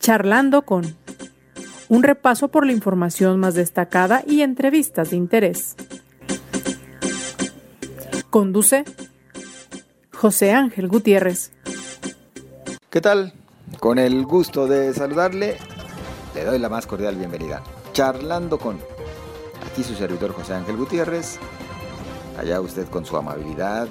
Charlando 0.00 0.62
con 0.62 0.96
un 1.90 2.02
repaso 2.02 2.48
por 2.48 2.64
la 2.64 2.72
información 2.72 3.38
más 3.38 3.52
destacada 3.52 4.22
y 4.26 4.40
entrevistas 4.40 5.10
de 5.10 5.16
interés. 5.16 5.76
Conduce 8.30 8.86
José 10.10 10.52
Ángel 10.52 10.88
Gutiérrez. 10.88 11.52
¿Qué 12.88 13.02
tal? 13.02 13.34
Con 13.78 13.98
el 13.98 14.24
gusto 14.24 14.66
de 14.66 14.94
saludarle, 14.94 15.58
le 16.34 16.44
doy 16.46 16.58
la 16.58 16.70
más 16.70 16.86
cordial 16.86 17.16
bienvenida. 17.16 17.62
Charlando 17.92 18.58
con 18.58 18.78
aquí 19.70 19.84
su 19.84 19.94
servidor 19.94 20.32
José 20.32 20.54
Ángel 20.54 20.78
Gutiérrez, 20.78 21.38
allá 22.38 22.62
usted 22.62 22.88
con 22.88 23.04
su 23.04 23.18
amabilidad 23.18 23.86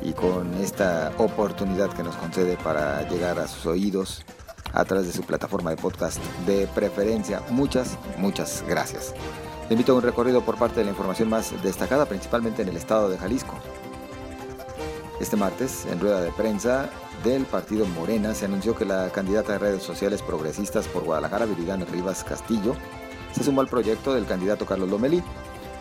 y 0.00 0.12
con 0.12 0.54
esta 0.54 1.12
oportunidad 1.18 1.92
que 1.92 2.04
nos 2.04 2.14
concede 2.14 2.56
para 2.56 3.08
llegar 3.08 3.40
a 3.40 3.48
sus 3.48 3.66
oídos 3.66 4.24
a 4.72 4.84
través 4.84 5.06
de 5.06 5.12
su 5.12 5.22
plataforma 5.22 5.70
de 5.70 5.76
podcast 5.76 6.18
de 6.46 6.66
preferencia. 6.68 7.42
Muchas, 7.50 7.98
muchas 8.18 8.64
gracias. 8.66 9.14
Le 9.68 9.74
invito 9.74 9.92
a 9.92 9.96
un 9.96 10.02
recorrido 10.02 10.42
por 10.42 10.56
parte 10.56 10.80
de 10.80 10.84
la 10.84 10.90
información 10.90 11.28
más 11.28 11.52
destacada, 11.62 12.06
principalmente 12.06 12.62
en 12.62 12.68
el 12.68 12.76
estado 12.76 13.08
de 13.08 13.18
Jalisco. 13.18 13.54
Este 15.20 15.36
martes, 15.36 15.84
en 15.86 16.00
rueda 16.00 16.20
de 16.20 16.32
prensa 16.32 16.88
del 17.24 17.44
partido 17.44 17.84
Morena, 17.86 18.34
se 18.34 18.44
anunció 18.44 18.74
que 18.74 18.84
la 18.84 19.10
candidata 19.10 19.52
de 19.52 19.58
redes 19.58 19.82
sociales 19.82 20.22
progresistas 20.22 20.86
por 20.86 21.04
Guadalajara, 21.04 21.46
Viridiana 21.46 21.84
Rivas 21.84 22.24
Castillo, 22.24 22.74
se 23.32 23.44
sumó 23.44 23.60
al 23.60 23.68
proyecto 23.68 24.14
del 24.14 24.26
candidato 24.26 24.64
Carlos 24.64 24.88
Lomelí. 24.88 25.22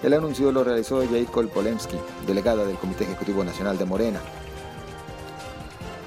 El 0.04 0.14
anuncio 0.14 0.52
lo 0.52 0.64
realizó 0.64 1.06
Jair 1.08 1.28
Kolpolemsky, 1.28 1.98
delegada 2.26 2.66
del 2.66 2.78
Comité 2.78 3.04
Ejecutivo 3.06 3.44
Nacional 3.44 3.78
de 3.78 3.86
Morena 3.86 4.20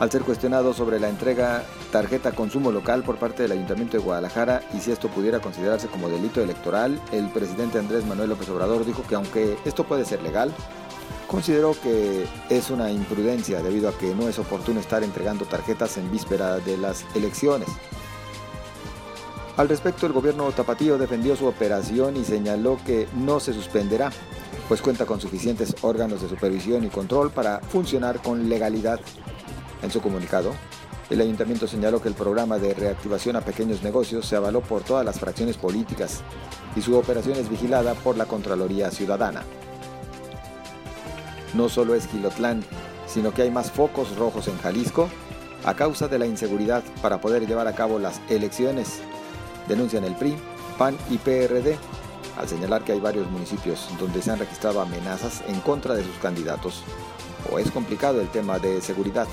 al 0.00 0.10
ser 0.10 0.22
cuestionado 0.22 0.72
sobre 0.72 0.98
la 0.98 1.10
entrega 1.10 1.62
tarjeta 1.92 2.32
consumo 2.32 2.72
local 2.72 3.02
por 3.02 3.18
parte 3.18 3.42
del 3.42 3.52
Ayuntamiento 3.52 3.98
de 3.98 4.02
Guadalajara 4.02 4.62
y 4.74 4.80
si 4.80 4.90
esto 4.90 5.08
pudiera 5.08 5.40
considerarse 5.40 5.88
como 5.88 6.08
delito 6.08 6.42
electoral, 6.42 6.98
el 7.12 7.28
presidente 7.28 7.78
Andrés 7.78 8.06
Manuel 8.06 8.30
López 8.30 8.48
Obrador 8.48 8.86
dijo 8.86 9.02
que 9.06 9.14
aunque 9.14 9.58
esto 9.66 9.84
puede 9.84 10.06
ser 10.06 10.22
legal, 10.22 10.54
consideró 11.26 11.76
que 11.82 12.26
es 12.48 12.70
una 12.70 12.90
imprudencia 12.90 13.62
debido 13.62 13.90
a 13.90 13.98
que 13.98 14.14
no 14.14 14.26
es 14.26 14.38
oportuno 14.38 14.80
estar 14.80 15.04
entregando 15.04 15.44
tarjetas 15.44 15.98
en 15.98 16.10
víspera 16.10 16.58
de 16.60 16.78
las 16.78 17.04
elecciones. 17.14 17.68
Al 19.58 19.68
respecto, 19.68 20.06
el 20.06 20.14
gobierno 20.14 20.50
tapatío 20.52 20.96
defendió 20.96 21.36
su 21.36 21.44
operación 21.44 22.16
y 22.16 22.24
señaló 22.24 22.78
que 22.86 23.06
no 23.14 23.38
se 23.38 23.52
suspenderá, 23.52 24.10
pues 24.66 24.80
cuenta 24.80 25.04
con 25.04 25.20
suficientes 25.20 25.76
órganos 25.82 26.22
de 26.22 26.30
supervisión 26.30 26.84
y 26.84 26.88
control 26.88 27.30
para 27.30 27.58
funcionar 27.60 28.22
con 28.22 28.48
legalidad 28.48 29.00
en 29.82 29.90
su 29.90 30.00
comunicado, 30.00 30.52
el 31.10 31.20
ayuntamiento 31.20 31.66
señaló 31.66 32.00
que 32.00 32.08
el 32.08 32.14
programa 32.14 32.58
de 32.58 32.72
reactivación 32.72 33.34
a 33.34 33.40
pequeños 33.40 33.82
negocios 33.82 34.26
se 34.26 34.36
avaló 34.36 34.60
por 34.60 34.82
todas 34.82 35.04
las 35.04 35.18
fracciones 35.18 35.56
políticas 35.56 36.20
y 36.76 36.82
su 36.82 36.96
operación 36.96 37.36
es 37.36 37.50
vigilada 37.50 37.94
por 37.94 38.16
la 38.16 38.26
Contraloría 38.26 38.90
Ciudadana. 38.92 39.42
No 41.54 41.68
solo 41.68 41.96
es 41.96 42.06
Gilotlán, 42.06 42.64
sino 43.06 43.34
que 43.34 43.42
hay 43.42 43.50
más 43.50 43.72
focos 43.72 44.16
rojos 44.16 44.46
en 44.46 44.56
Jalisco 44.58 45.08
a 45.64 45.74
causa 45.74 46.06
de 46.06 46.18
la 46.18 46.26
inseguridad 46.26 46.84
para 47.02 47.20
poder 47.20 47.46
llevar 47.46 47.66
a 47.66 47.74
cabo 47.74 47.98
las 47.98 48.20
elecciones, 48.28 49.00
denuncian 49.68 50.04
el 50.04 50.14
PRI, 50.14 50.36
PAN 50.78 50.96
y 51.10 51.18
PRD, 51.18 51.76
al 52.38 52.48
señalar 52.48 52.84
que 52.84 52.92
hay 52.92 53.00
varios 53.00 53.28
municipios 53.30 53.88
donde 53.98 54.22
se 54.22 54.30
han 54.30 54.38
registrado 54.38 54.80
amenazas 54.80 55.42
en 55.48 55.60
contra 55.60 55.94
de 55.94 56.04
sus 56.04 56.16
candidatos, 56.16 56.82
o 57.50 57.58
es 57.58 57.70
complicado 57.70 58.20
el 58.20 58.28
tema 58.28 58.58
de 58.58 58.80
seguridad. 58.80 59.26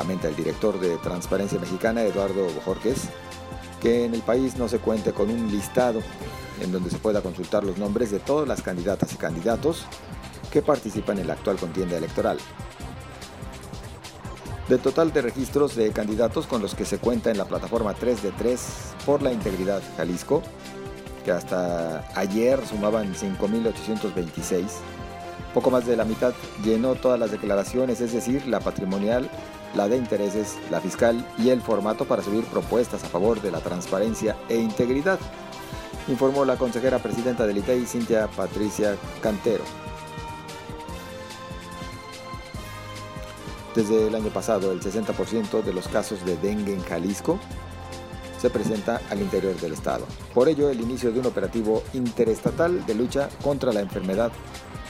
Lamenta 0.00 0.28
el 0.28 0.36
director 0.36 0.80
de 0.80 0.96
Transparencia 0.96 1.58
Mexicana, 1.58 2.00
Eduardo 2.00 2.46
Bojorquez, 2.54 3.10
que 3.82 4.06
en 4.06 4.14
el 4.14 4.22
país 4.22 4.56
no 4.56 4.66
se 4.66 4.78
cuente 4.78 5.12
con 5.12 5.28
un 5.28 5.50
listado 5.50 6.00
en 6.62 6.72
donde 6.72 6.88
se 6.88 6.96
pueda 6.96 7.20
consultar 7.20 7.64
los 7.64 7.76
nombres 7.76 8.10
de 8.10 8.18
todas 8.18 8.48
las 8.48 8.62
candidatas 8.62 9.12
y 9.12 9.16
candidatos 9.16 9.84
que 10.50 10.62
participan 10.62 11.18
en 11.18 11.26
la 11.26 11.34
actual 11.34 11.58
contienda 11.58 11.98
electoral. 11.98 12.38
Del 14.70 14.80
total 14.80 15.12
de 15.12 15.20
registros 15.20 15.76
de 15.76 15.90
candidatos 15.90 16.46
con 16.46 16.62
los 16.62 16.74
que 16.74 16.86
se 16.86 16.96
cuenta 16.96 17.30
en 17.30 17.36
la 17.36 17.44
plataforma 17.44 17.92
3 17.92 18.22
de 18.22 18.30
3 18.30 18.60
por 19.04 19.20
la 19.20 19.34
integridad 19.34 19.82
Jalisco, 19.98 20.42
que 21.26 21.32
hasta 21.32 22.08
ayer 22.18 22.66
sumaban 22.66 23.14
5.826, 23.14 24.64
poco 25.54 25.70
más 25.70 25.86
de 25.86 25.96
la 25.96 26.04
mitad 26.04 26.32
llenó 26.64 26.94
todas 26.94 27.18
las 27.18 27.30
declaraciones, 27.30 28.00
es 28.00 28.12
decir, 28.12 28.46
la 28.46 28.60
patrimonial, 28.60 29.28
la 29.74 29.88
de 29.88 29.96
intereses, 29.96 30.58
la 30.70 30.80
fiscal 30.80 31.26
y 31.38 31.50
el 31.50 31.60
formato 31.60 32.04
para 32.04 32.22
subir 32.22 32.44
propuestas 32.44 33.04
a 33.04 33.08
favor 33.08 33.40
de 33.40 33.50
la 33.50 33.60
transparencia 33.60 34.36
e 34.48 34.56
integridad, 34.56 35.18
informó 36.08 36.44
la 36.44 36.56
consejera 36.56 36.98
presidenta 36.98 37.46
del 37.46 37.58
ITEI, 37.58 37.86
Cintia 37.86 38.28
Patricia 38.28 38.96
Cantero. 39.20 39.64
Desde 43.74 44.08
el 44.08 44.14
año 44.14 44.30
pasado, 44.30 44.72
el 44.72 44.80
60% 44.80 45.62
de 45.62 45.72
los 45.72 45.86
casos 45.86 46.24
de 46.24 46.36
dengue 46.36 46.74
en 46.74 46.82
Jalisco 46.82 47.38
se 48.40 48.50
presenta 48.50 49.00
al 49.10 49.20
interior 49.20 49.54
del 49.60 49.74
estado. 49.74 50.06
Por 50.34 50.48
ello, 50.48 50.70
el 50.70 50.80
inicio 50.80 51.12
de 51.12 51.20
un 51.20 51.26
operativo 51.26 51.82
interestatal 51.92 52.84
de 52.86 52.94
lucha 52.94 53.28
contra 53.42 53.72
la 53.72 53.80
enfermedad 53.80 54.32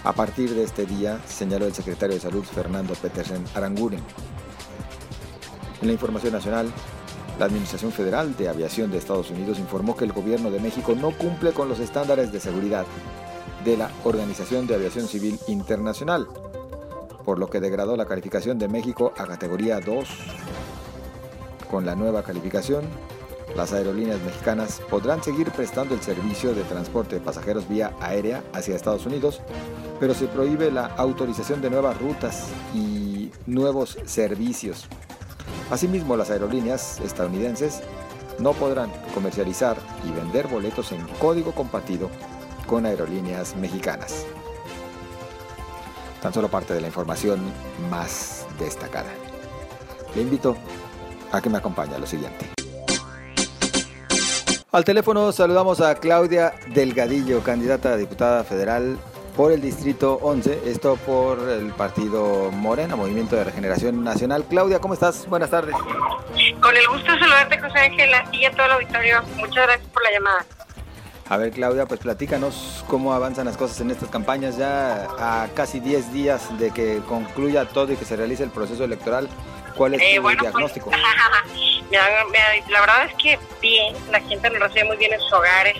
a 0.05 0.13
partir 0.13 0.55
de 0.55 0.65
este 0.65 0.87
día, 0.87 1.21
señaló 1.27 1.67
el 1.67 1.75
secretario 1.75 2.15
de 2.15 2.21
Salud 2.21 2.45
Fernando 2.45 2.95
Petersen 2.95 3.45
Aranguren. 3.55 4.01
En 5.81 5.87
la 5.87 5.93
información 5.93 6.33
nacional, 6.33 6.73
la 7.39 7.47
Administración 7.47 7.93
Federal 7.93 8.37
de 8.37 8.49
Aviación 8.49 8.91
de 8.91 8.99
Estados 8.99 9.31
Unidos 9.31 9.59
informó 9.59 9.97
que 9.97 10.05
el 10.05 10.13
gobierno 10.13 10.51
de 10.51 10.61
México 10.61 10.95
no 10.95 11.11
cumple 11.11 11.53
con 11.53 11.69
los 11.69 11.81
estándares 11.81 12.33
de 12.33 12.41
seguridad 12.41 12.87
de 13.65 13.77
la 13.77 13.91
Organización 14.05 14.67
de 14.67 14.75
Aviación 14.75 15.07
Civil 15.07 15.39
Internacional, 15.49 16.27
por 17.25 17.39
lo 17.39 17.49
que 17.49 17.61
degradó 17.61 17.97
la 17.97 18.07
calificación 18.07 18.59
de 18.59 18.69
México 18.69 19.13
a 19.17 19.27
categoría 19.27 19.81
2. 19.81 20.09
Con 21.71 21.87
la 21.87 21.95
nueva 21.95 22.23
calificación, 22.23 22.85
las 23.57 23.73
aerolíneas 23.73 24.21
mexicanas 24.23 24.81
podrán 24.89 25.23
seguir 25.23 25.51
prestando 25.51 25.95
el 25.95 26.03
servicio 26.03 26.55
de 26.55 26.63
transporte 26.63 27.17
de 27.17 27.21
pasajeros 27.21 27.69
vía 27.69 27.93
aérea 28.01 28.43
hacia 28.53 28.77
Estados 28.77 29.07
Unidos, 29.07 29.41
pero 29.99 30.15
se 30.15 30.27
prohíbe 30.27 30.71
la 30.71 30.87
autorización 30.87 31.61
de 31.61 31.71
nuevas 31.71 32.01
rutas 32.01 32.49
y 32.75 33.31
nuevos 33.47 33.99
servicios. 34.05 34.87
Asimismo, 35.71 36.17
las 36.17 36.31
aerolíneas 36.31 37.01
estadounidenses 37.01 37.83
no 38.39 38.53
podrán 38.53 38.91
comercializar 39.15 39.77
y 40.09 40.11
vender 40.13 40.47
boletos 40.47 40.93
en 40.93 41.07
código 41.19 41.53
compartido 41.53 42.11
con 42.67 42.87
aerolíneas 42.87 43.57
mexicanas. 43.57 44.27
Tan 46.23 46.33
solo 46.33 46.49
parte 46.49 46.75
de 46.75 46.81
la 46.81 46.87
información 46.87 47.41
más 47.91 48.47
destacada. 48.59 49.11
Le 50.15 50.23
invito 50.23 50.57
a 51.33 51.41
que 51.41 51.51
me 51.51 51.59
acompañe 51.59 51.95
a 51.95 51.99
lo 51.99 52.07
siguiente. 52.07 52.60
Al 54.73 54.85
teléfono 54.85 55.33
saludamos 55.33 55.81
a 55.81 55.97
Claudia 55.97 56.55
Delgadillo, 56.69 57.43
candidata 57.43 57.95
a 57.95 57.97
diputada 57.97 58.45
federal 58.45 58.99
por 59.37 59.51
el 59.51 59.61
Distrito 59.61 60.21
11, 60.23 60.63
esto 60.67 60.95
por 60.95 61.41
el 61.49 61.73
partido 61.73 62.53
Morena, 62.53 62.95
Movimiento 62.95 63.35
de 63.35 63.43
Regeneración 63.43 64.05
Nacional. 64.05 64.45
Claudia, 64.49 64.79
¿cómo 64.79 64.95
estás? 64.95 65.27
Buenas 65.27 65.51
tardes. 65.51 65.75
Con 65.75 66.77
el 66.77 66.87
gusto 66.87 67.13
de 67.13 67.19
saludarte, 67.19 67.59
José 67.59 67.79
Ángela, 67.81 68.25
y 68.31 68.45
a 68.45 68.53
todo 68.53 68.67
el 68.67 68.73
auditorio. 68.73 69.23
Muchas 69.39 69.67
gracias 69.67 69.89
por 69.89 70.05
la 70.05 70.13
llamada. 70.13 70.47
A 71.29 71.37
ver, 71.37 71.51
Claudia, 71.51 71.87
pues 71.87 71.99
platícanos 71.99 72.85
cómo 72.87 73.13
avanzan 73.13 73.47
las 73.47 73.57
cosas 73.57 73.81
en 73.81 73.91
estas 73.91 74.09
campañas 74.09 74.57
ya 74.57 75.09
a 75.19 75.49
casi 75.53 75.81
10 75.81 76.13
días 76.13 76.59
de 76.61 76.71
que 76.71 77.03
concluya 77.09 77.65
todo 77.65 77.93
y 77.93 77.97
que 77.97 78.05
se 78.05 78.15
realice 78.15 78.45
el 78.45 78.51
proceso 78.51 78.85
electoral. 78.85 79.29
¿Cuál 79.77 79.95
es 79.95 80.03
eh, 80.03 80.17
tu 80.17 80.23
pues, 80.23 80.37
diagnóstico? 81.91 82.71
la 82.71 82.81
verdad 82.81 83.05
es 83.05 83.15
que 83.15 83.39
bien, 83.61 83.95
la 84.11 84.21
gente 84.21 84.51
lo 84.51 84.59
recibe 84.61 84.85
muy 84.85 84.97
bien 84.97 85.13
en 85.13 85.21
sus 85.21 85.33
hogares, 85.33 85.77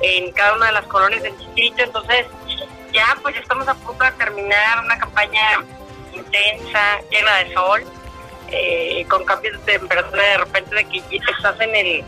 en 0.00 0.30
cada 0.32 0.54
una 0.54 0.66
de 0.66 0.72
las 0.72 0.86
colonias 0.86 1.22
del 1.22 1.36
distrito, 1.38 1.82
entonces 1.82 2.26
ya 2.92 3.16
pues 3.22 3.36
estamos 3.36 3.66
a 3.68 3.74
punto 3.74 4.04
de 4.04 4.12
terminar 4.12 4.84
una 4.84 4.98
campaña 4.98 5.64
intensa, 6.14 7.00
llena 7.10 7.36
de 7.38 7.54
sol, 7.54 7.84
eh, 8.48 9.04
con 9.08 9.24
cambios 9.24 9.64
de 9.64 9.78
temperatura 9.78 10.22
de 10.22 10.38
repente 10.38 10.74
de 10.74 10.84
que 10.84 11.02
estás 11.36 11.60
en 11.60 11.74
el, 11.74 12.04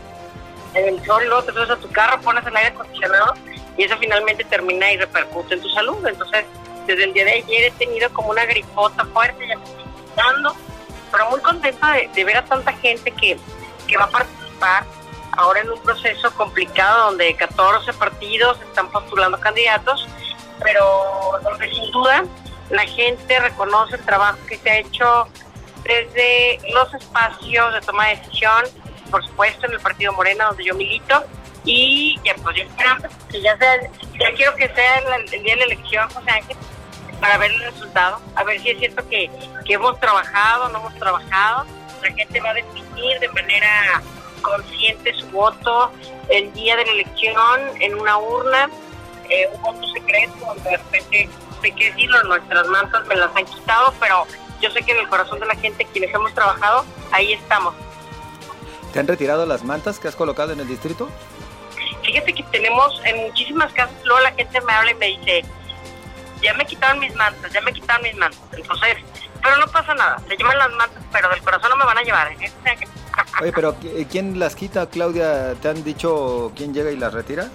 en 0.73 0.87
el 0.87 1.05
sol, 1.05 1.23
luego 1.25 1.43
te 1.43 1.51
subes 1.51 1.69
a 1.69 1.75
tu 1.75 1.91
carro, 1.91 2.21
pones 2.21 2.45
el 2.45 2.55
aire 2.55 2.69
acondicionado 2.69 3.33
y 3.77 3.83
eso 3.83 3.97
finalmente 3.97 4.43
termina 4.45 4.91
y 4.91 4.97
repercute 4.97 5.55
en 5.55 5.61
tu 5.61 5.69
salud. 5.69 6.05
Entonces, 6.05 6.45
desde 6.85 7.03
el 7.03 7.13
día 7.13 7.25
de 7.25 7.31
ayer 7.31 7.63
he 7.65 7.71
tenido 7.71 8.09
como 8.11 8.29
una 8.29 8.45
gripota 8.45 9.05
fuerte, 9.05 9.47
ya 9.47 9.57
me 9.57 9.63
estoy 9.63 9.85
pero 11.11 11.29
muy 11.29 11.39
contenta 11.41 11.93
de, 11.93 12.23
ver 12.23 12.37
a 12.37 12.45
tanta 12.45 12.73
gente 12.73 13.11
que, 13.11 13.37
que 13.87 13.97
va 13.97 14.05
a 14.05 14.09
participar 14.09 14.85
ahora 15.33 15.61
en 15.61 15.69
un 15.69 15.81
proceso 15.81 16.31
complicado 16.35 17.05
donde 17.05 17.35
14 17.35 17.93
partidos 17.93 18.59
están 18.61 18.89
postulando 18.91 19.39
candidatos, 19.39 20.07
pero 20.61 21.39
donde 21.43 21.69
sin 21.69 21.91
duda 21.91 22.25
la 22.69 22.83
gente 22.83 23.39
reconoce 23.39 23.95
el 23.95 24.05
trabajo 24.05 24.37
que 24.47 24.57
se 24.57 24.69
ha 24.69 24.77
hecho 24.79 25.27
desde 25.83 26.59
los 26.71 26.93
espacios 26.93 27.73
de 27.73 27.81
toma 27.81 28.07
de 28.07 28.17
decisión, 28.17 28.65
por 29.09 29.25
supuesto 29.25 29.65
en 29.65 29.73
el 29.73 29.79
Partido 29.79 30.13
Morena, 30.13 30.45
donde 30.45 30.65
yo 30.65 30.75
milito, 30.75 31.23
y 31.65 32.19
ya 32.23 32.35
pues 32.43 32.57
yo 32.57 32.63
que 33.29 33.41
ya 33.41 33.57
sea, 33.57 33.81
ya 34.19 34.33
quiero 34.35 34.55
que 34.55 34.69
sea 34.69 34.97
el, 34.97 35.29
día 35.29 35.55
de 35.55 35.55
la 35.55 35.65
elección, 35.65 36.09
José 36.09 36.31
Ángel, 36.31 36.57
para 37.19 37.37
ver 37.37 37.51
el 37.51 37.59
resultado, 37.59 38.19
a 38.35 38.43
ver 38.43 38.59
si 38.61 38.69
es 38.69 38.79
cierto 38.79 39.07
que, 39.09 39.29
que 39.65 39.73
hemos 39.73 39.99
trabajado, 39.99 40.69
no 40.69 40.79
hemos 40.79 40.95
trabajado, 40.95 41.65
la 42.01 42.13
gente 42.13 42.39
va 42.39 42.49
a 42.51 42.53
definir 42.53 43.19
de 43.19 43.27
manera 43.29 44.01
consciente 44.41 45.13
su 45.13 45.27
voto 45.27 45.91
el 46.29 46.51
día 46.53 46.75
de 46.75 46.85
la 46.85 46.91
elección 46.91 47.61
en 47.79 47.99
una 47.99 48.17
urna, 48.17 48.69
eh, 49.29 49.49
un 49.53 49.61
voto 49.61 49.87
secreto, 49.93 50.33
donde 50.45 50.69
de 50.69 50.77
repente, 50.77 51.29
sé 51.61 51.71
que 51.71 51.91
decirlo, 51.91 52.23
nuestras 52.23 52.67
mantas 52.67 53.05
me 53.07 53.15
las 53.15 53.35
han 53.35 53.45
quitado, 53.45 53.93
pero 53.99 54.25
yo 54.61 54.69
sé 54.71 54.81
que 54.83 54.91
en 54.91 54.99
el 54.99 55.09
corazón 55.09 55.39
de 55.39 55.45
la 55.45 55.55
gente, 55.55 55.85
quienes 55.91 56.13
hemos 56.13 56.33
trabajado, 56.33 56.85
ahí 57.11 57.33
estamos. 57.33 57.73
¿Te 58.93 58.99
han 58.99 59.07
retirado 59.07 59.45
las 59.45 59.63
mantas 59.63 59.99
que 59.99 60.07
has 60.07 60.15
colocado 60.15 60.53
en 60.53 60.59
el 60.59 60.67
distrito? 60.67 61.09
Fíjate 62.03 62.33
que 62.33 62.43
tenemos 62.43 63.01
en 63.05 63.17
muchísimas 63.27 63.71
casas, 63.73 63.95
luego 64.03 64.21
la 64.21 64.31
gente 64.31 64.61
me 64.61 64.73
habla 64.73 64.91
y 64.91 64.95
me 64.95 65.05
dice, 65.07 65.45
ya 66.41 66.53
me 66.53 66.65
quitaron 66.65 66.99
mis 66.99 67.15
mantas, 67.15 67.51
ya 67.51 67.61
me 67.61 67.73
quitaron 67.73 68.03
mis 68.03 68.15
mantas. 68.15 68.39
Entonces, 68.51 68.97
pero 69.41 69.57
no 69.57 69.67
pasa 69.67 69.93
nada, 69.95 70.21
se 70.27 70.35
llevan 70.35 70.57
las 70.57 70.71
mantas, 70.71 71.03
pero 71.11 71.29
del 71.29 71.41
corazón 71.41 71.69
no 71.69 71.77
me 71.77 71.85
van 71.85 71.97
a 71.97 72.01
llevar. 72.01 72.31
¿eh? 72.31 72.51
Oye, 73.41 73.51
pero 73.53 73.75
¿quién 74.09 74.39
las 74.39 74.55
quita, 74.55 74.89
Claudia? 74.89 75.55
¿Te 75.55 75.69
han 75.69 75.83
dicho 75.83 76.51
quién 76.55 76.73
llega 76.73 76.91
y 76.91 76.97
las 76.97 77.13
retira? 77.13 77.49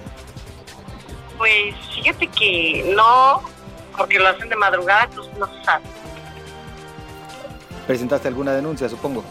Pues 1.38 1.74
fíjate 1.94 2.26
que 2.28 2.92
no, 2.94 3.42
porque 3.96 4.18
lo 4.18 4.28
hacen 4.28 4.48
de 4.48 4.56
madrugada, 4.56 5.04
entonces 5.04 5.36
no 5.36 5.46
se 5.46 5.64
sabe. 5.64 5.84
¿Presentaste 7.86 8.28
alguna 8.28 8.52
denuncia, 8.52 8.88
supongo? 8.88 9.24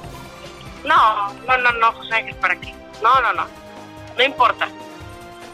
No, 0.86 1.34
no, 1.34 1.58
no, 1.58 1.72
no, 1.74 1.92
José 1.94 2.36
¿para 2.40 2.60
qué? 2.60 2.74
No, 3.02 3.20
no, 3.22 3.34
no. 3.34 3.48
No 4.18 4.24
importa. 4.24 4.68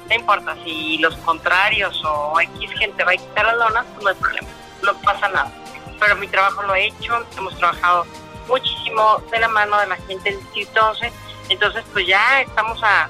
No 0.10 0.16
importa. 0.16 0.56
Si 0.64 0.98
los 0.98 1.16
contrarios 1.18 2.02
o 2.04 2.40
X 2.40 2.72
gente 2.78 3.04
va 3.04 3.12
a 3.12 3.18
quitar 3.18 3.46
las 3.46 3.58
donas, 3.58 3.86
pues 3.94 4.04
no 4.04 4.10
hay 4.10 4.16
problema. 4.16 4.48
No 4.84 4.94
pasa 5.02 5.30
nada. 5.30 5.52
Pero 6.00 6.16
mi 6.16 6.28
trabajo 6.28 6.64
lo 6.64 6.76
he 6.76 6.88
hecho. 6.88 7.26
Hemos 7.38 7.56
trabajado 7.58 8.06
muchísimo 8.48 9.22
de 9.32 9.40
la 9.40 9.48
mano 9.48 9.78
de 9.80 9.88
la 9.88 9.96
gente 9.96 10.32
del 10.32 10.40
Distrito 10.40 10.88
11. 10.90 11.12
Entonces, 11.50 11.84
pues 11.94 12.08
ya 12.08 12.42
estamos 12.42 12.82
a. 12.84 13.08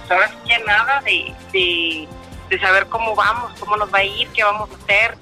Pues 0.00 0.10
ahora 0.10 0.30
que 0.44 0.58
nada 0.64 1.00
de, 1.02 1.34
de, 1.52 2.60
saber 2.60 2.86
cómo 2.88 3.14
vamos, 3.14 3.52
cómo 3.60 3.76
nos 3.76 3.92
va 3.92 3.98
a 3.98 4.04
ir, 4.04 4.28
qué 4.30 4.42
vamos 4.42 4.68
a 4.70 4.74
hacer. 4.74 5.16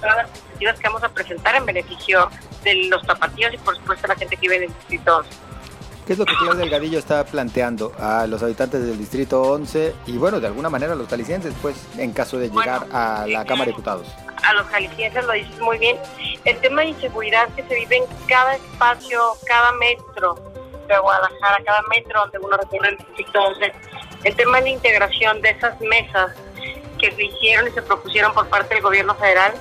Todas 0.00 0.16
las 0.16 0.28
iniciativas 0.30 0.80
que 0.80 0.88
vamos 0.88 1.04
a 1.04 1.08
presentar 1.10 1.54
en 1.54 1.66
beneficio 1.66 2.30
de 2.64 2.86
los 2.86 3.02
tapatíos 3.02 3.52
y, 3.52 3.58
por 3.58 3.76
supuesto, 3.76 4.06
la 4.08 4.16
gente 4.16 4.36
que 4.36 4.40
vive 4.42 4.56
en 4.56 4.62
el 4.64 4.68
Distrito 4.68 5.18
11. 5.18 5.30
¿Qué 6.12 6.14
es 6.16 6.18
lo 6.18 6.26
que 6.26 6.34
Claudia 6.34 6.60
Delgadillo 6.60 6.98
está 6.98 7.24
planteando 7.24 7.90
a 7.98 8.26
los 8.26 8.42
habitantes 8.42 8.84
del 8.84 8.98
Distrito 8.98 9.40
11 9.40 9.94
y, 10.08 10.18
bueno, 10.18 10.40
de 10.40 10.46
alguna 10.46 10.68
manera 10.68 10.92
a 10.92 10.94
los 10.94 11.08
jaliscienses, 11.08 11.54
pues, 11.62 11.88
en 11.96 12.12
caso 12.12 12.36
de 12.36 12.50
llegar 12.50 12.86
a 12.92 13.24
la 13.26 13.46
Cámara 13.46 13.64
de 13.64 13.70
Diputados? 13.70 14.06
A 14.44 14.52
los 14.52 14.66
jaliscienses 14.66 15.24
lo 15.24 15.32
dices 15.32 15.58
muy 15.60 15.78
bien. 15.78 15.96
El 16.44 16.58
tema 16.58 16.82
de 16.82 16.88
inseguridad 16.88 17.48
que 17.56 17.62
se 17.62 17.74
vive 17.76 17.96
en 17.96 18.04
cada 18.26 18.56
espacio, 18.56 19.22
cada 19.46 19.72
metro 19.72 20.34
de 20.86 20.98
Guadalajara, 20.98 21.64
cada 21.64 21.80
metro 21.88 22.20
donde 22.20 22.38
uno 22.46 22.58
recorre 22.58 22.90
el 22.90 22.98
Distrito 22.98 23.44
11. 23.44 23.72
El 24.24 24.36
tema 24.36 24.58
de 24.58 24.64
la 24.64 24.68
integración 24.68 25.40
de 25.40 25.48
esas 25.48 25.80
mesas 25.80 26.36
que 26.98 27.10
se 27.10 27.24
hicieron 27.24 27.68
y 27.68 27.70
se 27.70 27.80
propusieron 27.80 28.34
por 28.34 28.46
parte 28.48 28.74
del 28.74 28.82
gobierno 28.82 29.14
federal, 29.14 29.54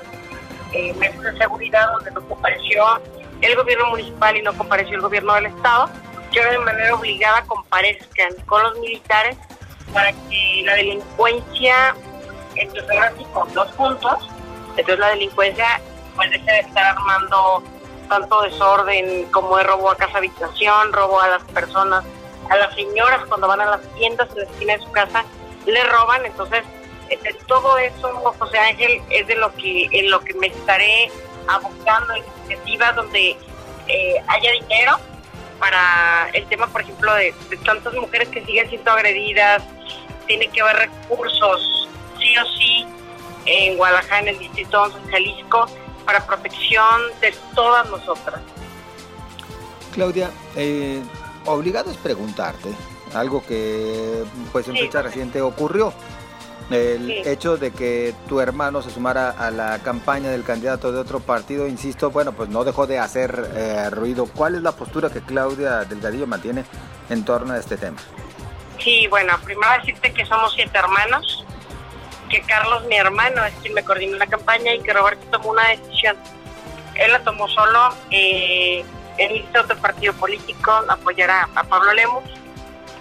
eh, 0.74 0.94
mesas 0.96 1.24
de 1.24 1.38
seguridad 1.38 1.90
donde 1.94 2.12
no 2.12 2.28
compareció 2.28 2.84
el 3.40 3.56
gobierno 3.56 3.92
municipal 3.92 4.36
y 4.36 4.42
no 4.42 4.52
compareció 4.52 4.96
el 4.96 5.02
gobierno 5.02 5.34
del 5.36 5.46
estado 5.46 5.90
que 6.32 6.44
de 6.44 6.58
manera 6.60 6.96
obligada 6.96 7.44
comparezcan 7.44 8.34
con 8.46 8.64
los 8.64 8.80
militares 8.80 9.38
para 9.94 10.12
que 10.12 10.64
la 10.66 10.76
delincuencia, 10.76 11.96
entonces 12.56 12.90
ahora 12.90 13.14
sí 13.18 13.26
con 13.34 13.54
dos 13.54 13.72
puntos, 13.74 14.30
entonces 14.70 15.00
la 15.00 15.10
delincuencia 15.10 15.82
puede 16.16 16.44
ser 16.44 16.66
estar 16.66 16.98
armando 16.98 17.64
tanto 18.08 18.42
desorden 18.42 19.26
como 19.32 19.58
de 19.58 19.64
robo 19.64 19.90
a 19.90 19.96
casa 19.96 20.18
habitación, 20.18 20.94
robo 20.94 21.20
a 21.22 21.28
las 21.28 21.44
personas, 21.44 22.04
a 22.50 22.56
las 22.58 22.74
señoras 22.76 23.22
cuando 23.28 23.48
van 23.48 23.62
a 23.62 23.66
las 23.66 23.82
tiendas 23.96 24.30
en 24.32 24.38
la 24.38 24.44
esquina 24.44 24.74
de 24.78 24.84
su 24.84 24.92
casa, 24.92 25.24
le 25.66 25.84
roban, 25.84 26.26
entonces 26.26 26.64
este, 27.10 27.34
todo 27.46 27.78
eso, 27.78 28.08
José 28.40 28.58
Ángel, 28.58 29.02
es 29.10 29.28
de 29.28 29.36
lo 29.36 29.54
que 29.56 29.88
en 29.92 30.10
lo 30.10 30.22
que 30.22 30.34
me 30.36 30.48
estaré 30.48 31.12
abocando 31.48 32.14
en 32.16 32.24
iniciativas 32.38 32.96
donde 32.96 33.36
eh, 33.88 34.24
haya 34.28 34.52
dinero 34.52 34.98
para 35.62 36.28
el 36.34 36.44
tema, 36.48 36.66
por 36.66 36.82
ejemplo, 36.82 37.14
de, 37.14 37.36
tantas 37.64 37.94
mujeres 37.94 38.28
que 38.30 38.44
siguen 38.44 38.68
siendo 38.68 38.92
agredidas, 38.92 39.62
tiene 40.26 40.48
que 40.48 40.60
haber 40.60 40.90
recursos, 40.90 41.88
sí 42.18 42.36
o 42.36 42.46
sí, 42.58 42.88
en 43.46 43.78
Guadalajara, 43.78 44.22
en 44.22 44.28
el 44.30 44.40
Distrito 44.40 44.82
11, 44.82 44.98
en 44.98 45.12
Jalisco, 45.12 45.68
para 46.04 46.26
protección 46.26 47.02
de 47.22 47.32
todas 47.54 47.88
nosotras. 47.92 48.42
Claudia, 49.94 50.32
eh, 50.56 51.00
obligado 51.46 51.92
es 51.92 51.98
preguntarte, 51.98 52.70
algo 53.14 53.46
que 53.46 54.24
pues 54.52 54.68
en 54.68 54.76
fecha 54.78 55.04
reciente 55.04 55.42
ocurrió 55.42 55.94
el 56.74 57.10
hecho 57.28 57.58
de 57.58 57.72
que 57.72 58.14
tu 58.28 58.40
hermano 58.40 58.82
se 58.82 58.90
sumara 58.90 59.32
a 59.32 59.52
la 59.52 59.80
campaña 59.80 60.30
del 60.30 60.44
candidato 60.44 60.92
de 60.92 61.00
otro 61.00 61.20
partido, 61.20 61.68
insisto, 61.68 62.12
bueno, 62.12 62.34
pues 62.34 62.50
no 62.50 62.64
dejó 62.64 62.88
de 62.88 63.00
hacer 63.00 63.52
eh, 63.56 63.90
ruido. 63.90 64.26
¿Cuál 64.26 64.56
es 64.56 64.62
la 64.62 64.72
postura 64.72 65.10
que 65.10 65.22
Claudia 65.22 65.86
Delgadillo 65.86 66.28
mantiene 66.28 66.66
en 67.10 67.26
torno 67.26 67.54
a 67.54 67.58
este 67.58 67.78
tema? 67.78 67.98
Sí, 68.80 69.08
bueno, 69.08 69.38
primero 69.44 69.72
decirte 69.80 70.14
que 70.14 70.26
somos 70.26 70.54
siete 70.54 70.78
hermanos, 70.78 71.46
que 72.30 72.42
Carlos, 72.42 72.86
mi 72.86 72.96
hermano, 72.96 73.46
es 73.46 73.54
quien 73.62 73.74
me 73.74 73.84
coordinó 73.84 74.18
la 74.18 74.28
campaña 74.28 74.74
y 74.74 74.80
que 74.82 74.94
Roberto 74.94 75.26
tomó 75.32 75.52
una 75.52 75.68
decisión. 75.68 76.16
Él 76.96 77.12
la 77.12 77.20
tomó 77.24 77.48
solo, 77.48 77.90
eh, 78.10 78.84
él 79.18 79.46
hizo 79.48 79.62
otro 79.62 79.78
partido 79.78 80.14
político, 80.14 80.72
apoyar 80.88 81.30
a, 81.30 81.50
a 81.56 81.64
Pablo 81.64 81.94
Lemus, 81.94 82.24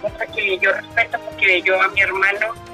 cosa 0.01 0.25
que 0.27 0.57
yo 0.59 0.71
respeto 0.71 1.19
porque 1.19 1.61
yo 1.61 1.81
a 1.81 1.87
mi 1.89 2.01
hermano 2.01 2.70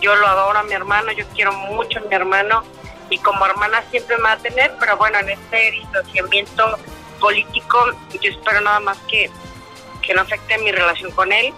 yo 0.00 0.14
lo 0.16 0.26
adoro 0.26 0.58
a 0.58 0.62
mi 0.62 0.72
hermano, 0.72 1.12
yo 1.12 1.26
quiero 1.34 1.52
mucho 1.52 1.98
a 1.98 2.02
mi 2.02 2.14
hermano 2.14 2.62
y 3.10 3.18
como 3.18 3.46
hermana 3.46 3.82
siempre 3.90 4.16
me 4.16 4.24
va 4.24 4.32
a 4.32 4.38
tener, 4.38 4.74
pero 4.78 4.96
bueno, 4.96 5.18
en 5.18 5.30
este 5.30 5.70
distanciamiento 5.70 6.78
político 7.20 7.78
yo 8.20 8.30
espero 8.30 8.60
nada 8.60 8.80
más 8.80 8.98
que, 9.08 9.30
que 10.02 10.14
no 10.14 10.22
afecte 10.22 10.58
mi 10.58 10.72
relación 10.72 11.10
con 11.12 11.32
él. 11.32 11.52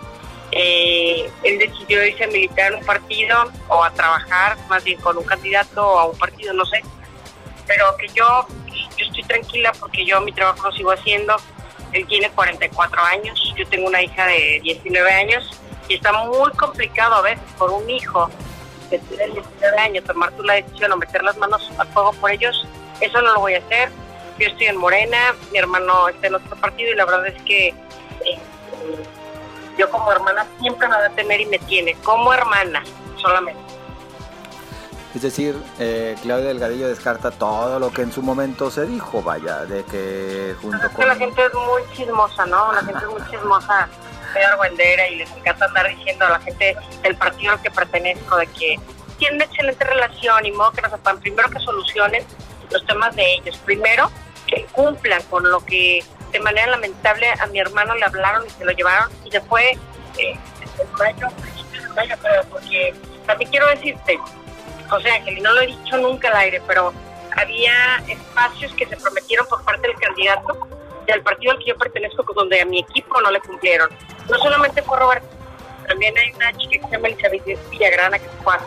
Eh, 0.53 1.31
él 1.45 1.59
decidió 1.59 2.05
irse 2.05 2.25
a 2.25 2.27
militar 2.27 2.73
en 2.73 2.81
un 2.81 2.85
partido 2.85 3.53
o 3.69 3.85
a 3.85 3.91
trabajar 3.93 4.57
más 4.69 4.83
bien 4.83 5.01
con 5.01 5.17
un 5.17 5.25
candidato 5.25 5.87
o 5.87 5.99
a 5.99 6.07
un 6.07 6.19
partido, 6.19 6.53
no 6.55 6.65
sé, 6.65 6.83
pero 7.67 7.97
que 7.97 8.09
yo, 8.09 8.47
yo 8.97 9.07
estoy 9.07 9.23
tranquila 9.25 9.73
porque 9.79 10.05
yo 10.05 10.21
mi 10.21 10.33
trabajo 10.33 10.69
lo 10.69 10.73
sigo 10.73 10.91
haciendo. 10.91 11.37
Él 11.93 12.07
tiene 12.07 12.31
44 12.31 13.03
años, 13.03 13.55
yo 13.57 13.67
tengo 13.67 13.89
una 13.89 14.01
hija 14.01 14.27
de 14.27 14.61
19 14.63 15.13
años 15.13 15.61
y 15.91 15.95
está 15.95 16.13
muy 16.13 16.53
complicado 16.53 17.17
a 17.17 17.23
veces 17.23 17.45
por 17.59 17.69
un 17.71 17.91
hijo 17.91 18.31
de 18.91 18.99
19 18.99 19.79
años 19.79 20.05
tomar 20.05 20.31
tú 20.33 20.45
la 20.45 20.55
decisión 20.55 20.93
o 20.93 20.97
meter 20.97 21.23
las 21.25 21.37
manos 21.37 21.69
al 21.79 21.89
fuego 21.89 22.13
por 22.13 22.31
ellos, 22.31 22.65
eso 23.01 23.21
no 23.21 23.35
lo 23.35 23.41
voy 23.41 23.55
a 23.55 23.59
hacer. 23.59 23.91
Yo 24.39 24.47
estoy 24.47 24.69
en 24.69 24.77
Morena, 24.77 25.35
mi 25.51 25.59
hermano 25.59 26.09
está 26.09 26.29
en 26.29 26.37
otro 26.37 26.57
partido 26.57 26.93
y 26.93 26.95
la 26.95 27.05
verdad 27.05 27.27
es 27.27 27.43
que 27.43 27.69
eh, 27.69 28.39
yo 29.77 29.91
como 29.91 30.13
hermana 30.13 30.47
siempre 30.61 30.87
me 30.87 30.95
va 30.95 31.07
a 31.07 31.11
tener 31.11 31.41
y 31.41 31.47
me 31.47 31.59
tiene, 31.59 31.95
como 32.05 32.33
hermana 32.33 32.85
solamente. 33.17 33.61
Es 35.13 35.23
decir, 35.23 35.61
eh, 35.81 36.15
Claudia 36.23 36.47
Delgadillo 36.47 36.87
descarta 36.87 37.33
todo 37.33 37.81
lo 37.81 37.91
que 37.91 38.03
en 38.03 38.13
su 38.13 38.23
momento 38.23 38.71
se 38.71 38.87
dijo, 38.87 39.23
vaya, 39.23 39.65
de 39.65 39.83
que 39.83 40.55
junto 40.63 40.89
con... 40.93 41.09
La 41.09 41.17
gente 41.17 41.45
es 41.45 41.53
muy 41.53 41.83
chismosa, 41.95 42.47
¿no? 42.47 42.73
La 42.73 42.81
gente 42.83 43.01
es 43.05 43.11
muy 43.11 43.23
chismosa 43.31 43.89
y 45.11 45.17
les 45.17 45.31
encanta 45.33 45.65
andar 45.67 45.89
diciendo 45.89 46.27
a 46.27 46.31
la 46.31 46.41
gente 46.41 46.77
del 47.03 47.17
partido 47.17 47.53
al 47.53 47.63
que 47.63 47.71
pertenezco 47.71 48.37
de 48.37 48.47
que 48.47 48.79
tienen 49.19 49.43
excelente 49.43 49.85
relación 49.85 50.47
y 50.47 50.53
modo 50.53 50.73
que 50.73 50.83
no 50.83 50.91
sepan, 50.91 51.21
primero 51.21 51.51
que 51.51 51.59
solucionen 51.61 52.25
los 52.71 52.85
temas 52.87 53.15
de 53.17 53.35
ellos, 53.35 53.57
primero 53.65 54.11
que 54.47 54.65
cumplan 54.73 55.23
con 55.25 55.49
lo 55.51 55.61
que 55.61 56.03
de 56.33 56.41
manera 56.41 56.69
lamentable 56.69 57.29
a 57.39 57.47
mi 57.47 57.59
hermano 57.59 57.95
le 57.95 58.05
hablaron 58.05 58.47
y 58.47 58.51
se 58.51 58.65
lo 58.65 58.73
llevaron. 58.73 59.11
Y 59.25 59.31
después 59.31 59.77
eh, 60.19 60.39
en 60.79 60.93
mayo, 61.95 62.17
pero 62.23 62.45
porque 62.51 62.95
también 63.27 63.51
quiero 63.51 63.69
decirte, 63.69 64.19
José 64.89 65.11
Ángel, 65.11 65.39
y 65.39 65.41
no 65.41 65.53
lo 65.53 65.61
he 65.61 65.67
dicho 65.67 65.97
nunca 65.99 66.29
al 66.29 66.37
aire, 66.37 66.63
pero 66.67 66.93
había 67.37 68.03
espacios 68.09 68.73
que 68.75 68.87
se 68.87 68.97
prometieron 68.97 69.47
por 69.47 69.65
parte 69.65 69.87
del 69.87 69.97
candidato 69.97 70.69
del 71.13 71.23
partido 71.23 71.53
al 71.53 71.59
que 71.59 71.67
yo 71.67 71.77
pertenezco, 71.77 72.25
donde 72.35 72.61
a 72.61 72.65
mi 72.65 72.81
equipo 72.81 73.21
no 73.21 73.31
le 73.31 73.41
cumplieron. 73.41 73.91
No 74.29 74.39
solamente 74.39 74.83
fue 74.83 74.99
Roberto, 74.99 75.29
también 75.87 76.17
hay 76.17 76.33
una 76.33 76.53
chica 76.57 76.79
que 76.79 76.85
se 76.87 76.91
llama 76.93 77.09
Elizabeth 77.09 77.71
Villagrana 77.71 78.19
que 78.19 78.29
fue 78.43 78.55
a 78.55 78.61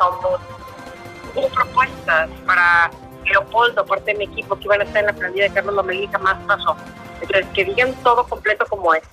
Hubo 1.36 1.50
propuestas 1.50 2.30
para 2.46 2.92
Leopoldo, 3.26 3.86
parte 3.86 4.12
de 4.12 4.18
mi 4.20 4.26
equipo, 4.26 4.56
que 4.56 4.66
iban 4.66 4.82
a 4.82 4.84
estar 4.84 5.00
en 5.00 5.08
la 5.08 5.14
plantilla 5.14 5.46
de 5.46 5.54
Carlos 5.54 5.74
Lomelí, 5.74 6.08
jamás 6.12 6.38
pasó. 6.46 6.76
Entonces, 7.22 7.48
que 7.54 7.66
digan 7.66 7.94
todo 8.04 8.28
completo 8.28 8.66
como 8.70 8.94
es. 8.94 9.04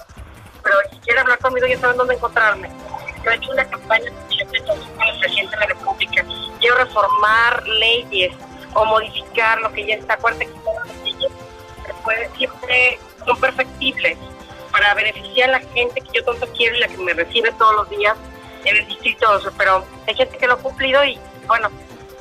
Pero 0.62 0.76
si 0.90 0.98
quieren 0.98 1.22
hablar 1.22 1.38
conmigo, 1.38 1.66
ya 1.66 1.78
saben 1.78 1.96
dónde 1.96 2.14
encontrarme. 2.14 2.68
Yo 3.24 3.30
he 3.30 3.34
hecho 3.36 3.52
una 3.52 3.64
campaña 3.64 4.10
con 4.10 5.08
el 5.08 5.20
presidente 5.20 5.56
de 5.56 5.60
la 5.60 5.66
República. 5.66 6.24
Quiero 6.58 6.76
reformar 6.76 7.66
leyes 7.66 8.32
o 8.74 8.84
modificar 8.84 9.60
lo 9.60 9.72
que 9.72 9.86
ya 9.86 9.94
está. 9.94 10.14
Acuérdense 10.14 10.46
que 10.46 11.04
leyes 11.04 11.32
siempre 12.36 12.98
son 13.24 13.38
perfectibles 13.40 14.18
para 14.70 14.94
beneficiar 14.94 15.50
a 15.50 15.52
la 15.52 15.60
gente 15.60 16.00
que 16.00 16.18
yo 16.18 16.24
tanto 16.24 16.46
quiero 16.56 16.76
y 16.76 16.80
la 16.80 16.88
que 16.88 16.96
me 16.98 17.12
recibe 17.12 17.52
todos 17.52 17.74
los 17.74 17.90
días 17.90 18.16
en 18.64 18.76
el 18.76 18.86
distrito. 18.86 19.26
Pero 19.58 19.84
hay 20.06 20.14
gente 20.14 20.36
que 20.38 20.46
lo 20.46 20.54
ha 20.54 20.58
cumplido 20.58 21.04
y, 21.04 21.18
bueno, 21.46 21.68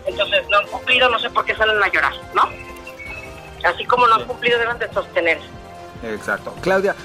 entonces 0.06 0.48
no 0.50 0.58
han 0.58 0.68
cumplido, 0.68 1.10
no 1.10 1.20
sé 1.20 1.29
por 1.29 1.46
qué 1.46 1.56
salen 1.56 1.82
a 1.82 1.88
llorar, 1.89 2.13
¿no? 2.34 2.50
Así 3.63 3.86
como 3.86 4.08
no 4.08 4.15
han 4.15 4.25
cumplido, 4.25 4.58
deben 4.58 4.79
de 4.79 4.91
sostenerse. 4.94 5.48
Exacto. 6.03 6.56
Claudia, 6.62 6.96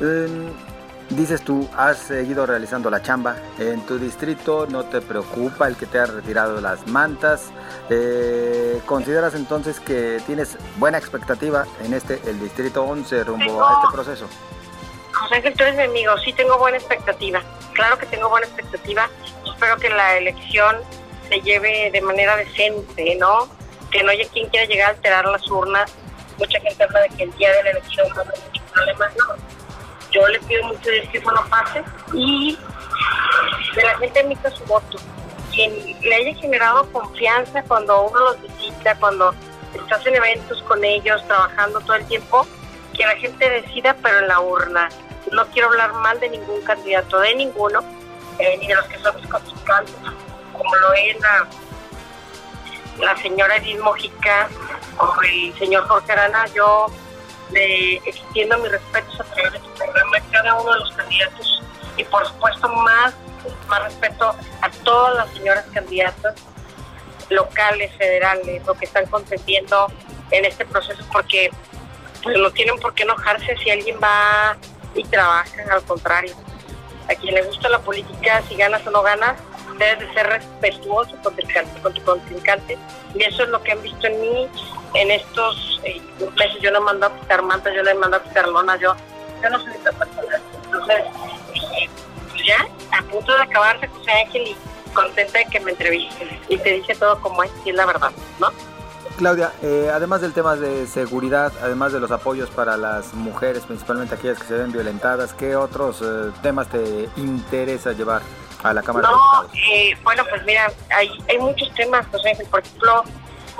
em, 0.00 0.52
dices 1.10 1.42
tú, 1.42 1.68
has 1.76 1.98
seguido 1.98 2.46
realizando 2.46 2.90
la 2.90 3.02
chamba 3.02 3.36
en 3.58 3.84
tu 3.86 3.98
distrito, 3.98 4.66
no 4.66 4.84
te 4.84 5.00
preocupa 5.00 5.68
el 5.68 5.76
que 5.76 5.86
te 5.86 5.98
has 5.98 6.10
retirado 6.10 6.60
las 6.60 6.86
mantas. 6.86 7.50
Eh, 7.90 8.80
¿Consideras 8.86 9.34
entonces 9.34 9.80
que 9.80 10.20
tienes 10.26 10.56
buena 10.76 10.98
expectativa 10.98 11.66
en 11.84 11.94
este, 11.94 12.20
el 12.26 12.40
distrito 12.40 12.84
11 12.84 13.24
rumbo 13.24 13.64
a 13.64 13.80
este 13.82 13.92
proceso? 13.92 14.26
José 15.12 15.36
Ángel, 15.36 15.54
tú 15.54 15.62
eres 15.62 15.76
mi 15.76 15.84
amigo, 15.84 16.18
sí 16.24 16.32
tengo 16.32 16.58
buena 16.58 16.76
expectativa. 16.76 17.42
Claro 17.72 17.98
que 17.98 18.06
tengo 18.06 18.28
buena 18.28 18.46
expectativa. 18.46 19.08
Espero 19.46 19.76
que 19.76 19.90
la 19.90 20.16
elección 20.16 20.76
se 21.28 21.40
lleve 21.40 21.90
de 21.92 22.00
manera 22.00 22.36
decente, 22.36 23.16
¿no? 23.16 23.48
Que 23.90 24.02
no 24.02 24.10
haya 24.10 24.28
quien 24.28 24.48
quiera 24.48 24.66
llegar 24.66 24.88
a 24.88 24.90
alterar 24.94 25.26
las 25.26 25.48
urnas. 25.48 25.92
Mucha 26.38 26.60
gente 26.60 26.82
habla 26.82 27.00
de 27.02 27.08
que 27.10 27.22
el 27.24 27.32
día 27.36 27.52
de 27.52 27.62
la 27.62 27.70
elección 27.70 28.08
va 28.16 28.22
a 28.22 28.24
haber 28.24 28.38
muchos 28.40 28.70
problemas, 28.72 29.12
no. 29.16 29.63
Yo 30.14 30.28
le 30.28 30.38
pido 30.40 30.62
mucho 30.64 30.90
de 30.90 31.02
que 31.08 31.20
no 31.20 31.44
pase 31.50 31.82
y 32.12 32.56
de 33.74 33.82
la 33.82 33.98
gente 33.98 34.20
emita 34.20 34.48
su 34.50 34.64
voto. 34.64 34.98
Quien 35.52 35.72
le 36.00 36.14
haya 36.14 36.34
generado 36.36 36.90
confianza 36.92 37.62
cuando 37.64 38.02
uno 38.04 38.20
los 38.20 38.42
visita, 38.42 38.94
cuando 38.96 39.34
estás 39.74 40.06
en 40.06 40.14
eventos 40.14 40.62
con 40.62 40.84
ellos, 40.84 41.26
trabajando 41.26 41.80
todo 41.80 41.94
el 41.96 42.06
tiempo, 42.06 42.46
que 42.96 43.04
la 43.04 43.16
gente 43.16 43.50
decida, 43.50 43.96
pero 44.02 44.20
en 44.20 44.28
la 44.28 44.40
urna. 44.40 44.88
No 45.32 45.46
quiero 45.48 45.68
hablar 45.68 45.92
mal 45.94 46.20
de 46.20 46.30
ningún 46.30 46.60
candidato, 46.62 47.18
de 47.18 47.34
ninguno, 47.34 47.80
eh, 48.38 48.56
ni 48.60 48.68
de 48.68 48.74
los 48.76 48.86
que 48.86 48.98
son 48.98 49.16
los 49.16 49.26
como 50.52 50.76
lo 50.76 50.92
es 50.92 51.20
la, 51.20 51.48
la 53.00 53.16
señora 53.16 53.56
Edith 53.56 53.80
Mojica 53.80 54.48
o 54.98 55.12
el 55.22 55.58
señor 55.58 55.88
Jorge 55.88 56.12
Arana, 56.12 56.46
yo 56.54 56.86
le 57.50 57.96
extiendo 57.96 58.58
mis 58.58 58.70
respetos 58.72 59.20
a 59.20 59.24
través 59.24 59.52
de 59.52 59.58
su 59.60 59.70
programa 59.74 60.16
a 60.16 60.32
cada 60.32 60.60
uno 60.60 60.72
de 60.72 60.80
los 60.80 60.92
candidatos 60.92 61.62
y 61.96 62.04
por 62.04 62.26
supuesto 62.26 62.68
más, 62.68 63.14
más 63.68 63.84
respeto 63.84 64.34
a 64.60 64.70
todas 64.82 65.14
las 65.16 65.30
señoras 65.34 65.64
candidatas 65.72 66.34
locales, 67.30 67.92
federales, 67.96 68.64
lo 68.66 68.74
que 68.74 68.84
están 68.84 69.06
contendiendo 69.06 69.90
en 70.30 70.44
este 70.44 70.64
proceso, 70.64 71.02
porque 71.12 71.50
pues, 72.22 72.36
no 72.38 72.50
tienen 72.50 72.78
por 72.78 72.94
qué 72.94 73.04
enojarse 73.04 73.56
si 73.62 73.70
alguien 73.70 73.98
va 74.02 74.56
y 74.94 75.04
trabaja, 75.04 75.62
al 75.70 75.82
contrario. 75.84 76.34
A 77.08 77.14
quien 77.14 77.34
le 77.34 77.42
gusta 77.42 77.68
la 77.68 77.80
política, 77.80 78.42
si 78.48 78.56
ganas 78.56 78.86
o 78.86 78.90
no 78.90 79.02
ganas, 79.02 79.36
de 79.78 80.12
ser 80.14 80.26
respetuoso 80.26 81.16
con, 81.22 81.34
tu 81.94 82.02
contrincante 82.02 82.78
y 83.14 83.22
eso 83.22 83.42
es 83.42 83.48
lo 83.48 83.62
que 83.62 83.72
han 83.72 83.82
visto 83.82 84.06
en 84.06 84.20
mí 84.20 84.48
en 84.94 85.10
estos 85.10 85.80
eh, 85.84 86.00
meses. 86.36 86.60
Yo 86.60 86.70
no 86.70 86.78
he 86.78 86.80
mandado 86.80 87.14
a 87.14 87.20
quitar 87.20 87.40
yo 87.40 87.82
no 87.82 87.90
he 87.90 87.94
mandado 87.94 88.22
a 88.22 88.28
quitar 88.28 88.46
yo, 88.80 88.94
yo 89.42 89.50
no 89.50 89.60
soy 89.60 89.72
esta 89.72 89.92
persona. 89.92 90.40
Entonces, 90.64 90.96
eh, 91.54 91.88
pues 92.30 92.46
ya, 92.46 92.68
a 92.96 93.02
punto 93.02 93.36
de 93.36 93.42
acabarse 93.42 93.88
José 93.88 94.10
Ángel 94.10 94.48
y 94.48 94.56
contenta 94.92 95.38
de 95.38 95.46
que 95.46 95.60
me 95.60 95.72
entrevisten 95.72 96.40
y 96.48 96.56
te 96.58 96.72
dice 96.72 96.94
todo 96.94 97.20
como 97.20 97.42
es 97.42 97.50
y 97.64 97.70
es 97.70 97.76
la 97.76 97.86
verdad, 97.86 98.12
¿no? 98.38 98.48
Claudia, 99.16 99.52
eh, 99.62 99.90
además 99.92 100.22
del 100.22 100.32
tema 100.32 100.56
de 100.56 100.88
seguridad, 100.88 101.52
además 101.62 101.92
de 101.92 102.00
los 102.00 102.10
apoyos 102.10 102.50
para 102.50 102.76
las 102.76 103.14
mujeres, 103.14 103.64
principalmente 103.64 104.16
aquellas 104.16 104.40
que 104.40 104.46
se 104.46 104.54
ven 104.54 104.72
violentadas, 104.72 105.34
¿qué 105.34 105.54
otros 105.54 106.02
temas 106.42 106.68
te 106.68 107.08
interesa 107.16 107.92
llevar 107.92 108.22
a 108.64 108.72
la 108.72 108.82
Cámara 108.82 109.10
no, 109.10 109.44
eh, 109.70 109.94
bueno, 110.02 110.24
pues 110.28 110.42
mira, 110.44 110.72
hay, 110.90 111.10
hay 111.28 111.38
muchos 111.38 111.72
temas, 111.74 112.06
por 112.06 112.26
ejemplo, 112.26 113.04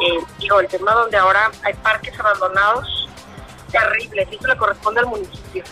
eh, 0.01 0.19
digo, 0.39 0.61
el 0.61 0.67
tema 0.67 0.93
donde 0.93 1.17
ahora 1.19 1.51
hay 1.63 1.75
parques 1.75 2.19
abandonados 2.19 3.09
terribles, 3.71 4.27
eso 4.33 4.49
le 4.49 4.57
corresponde 4.57 5.01
al 5.01 5.07
municipio, 5.07 5.63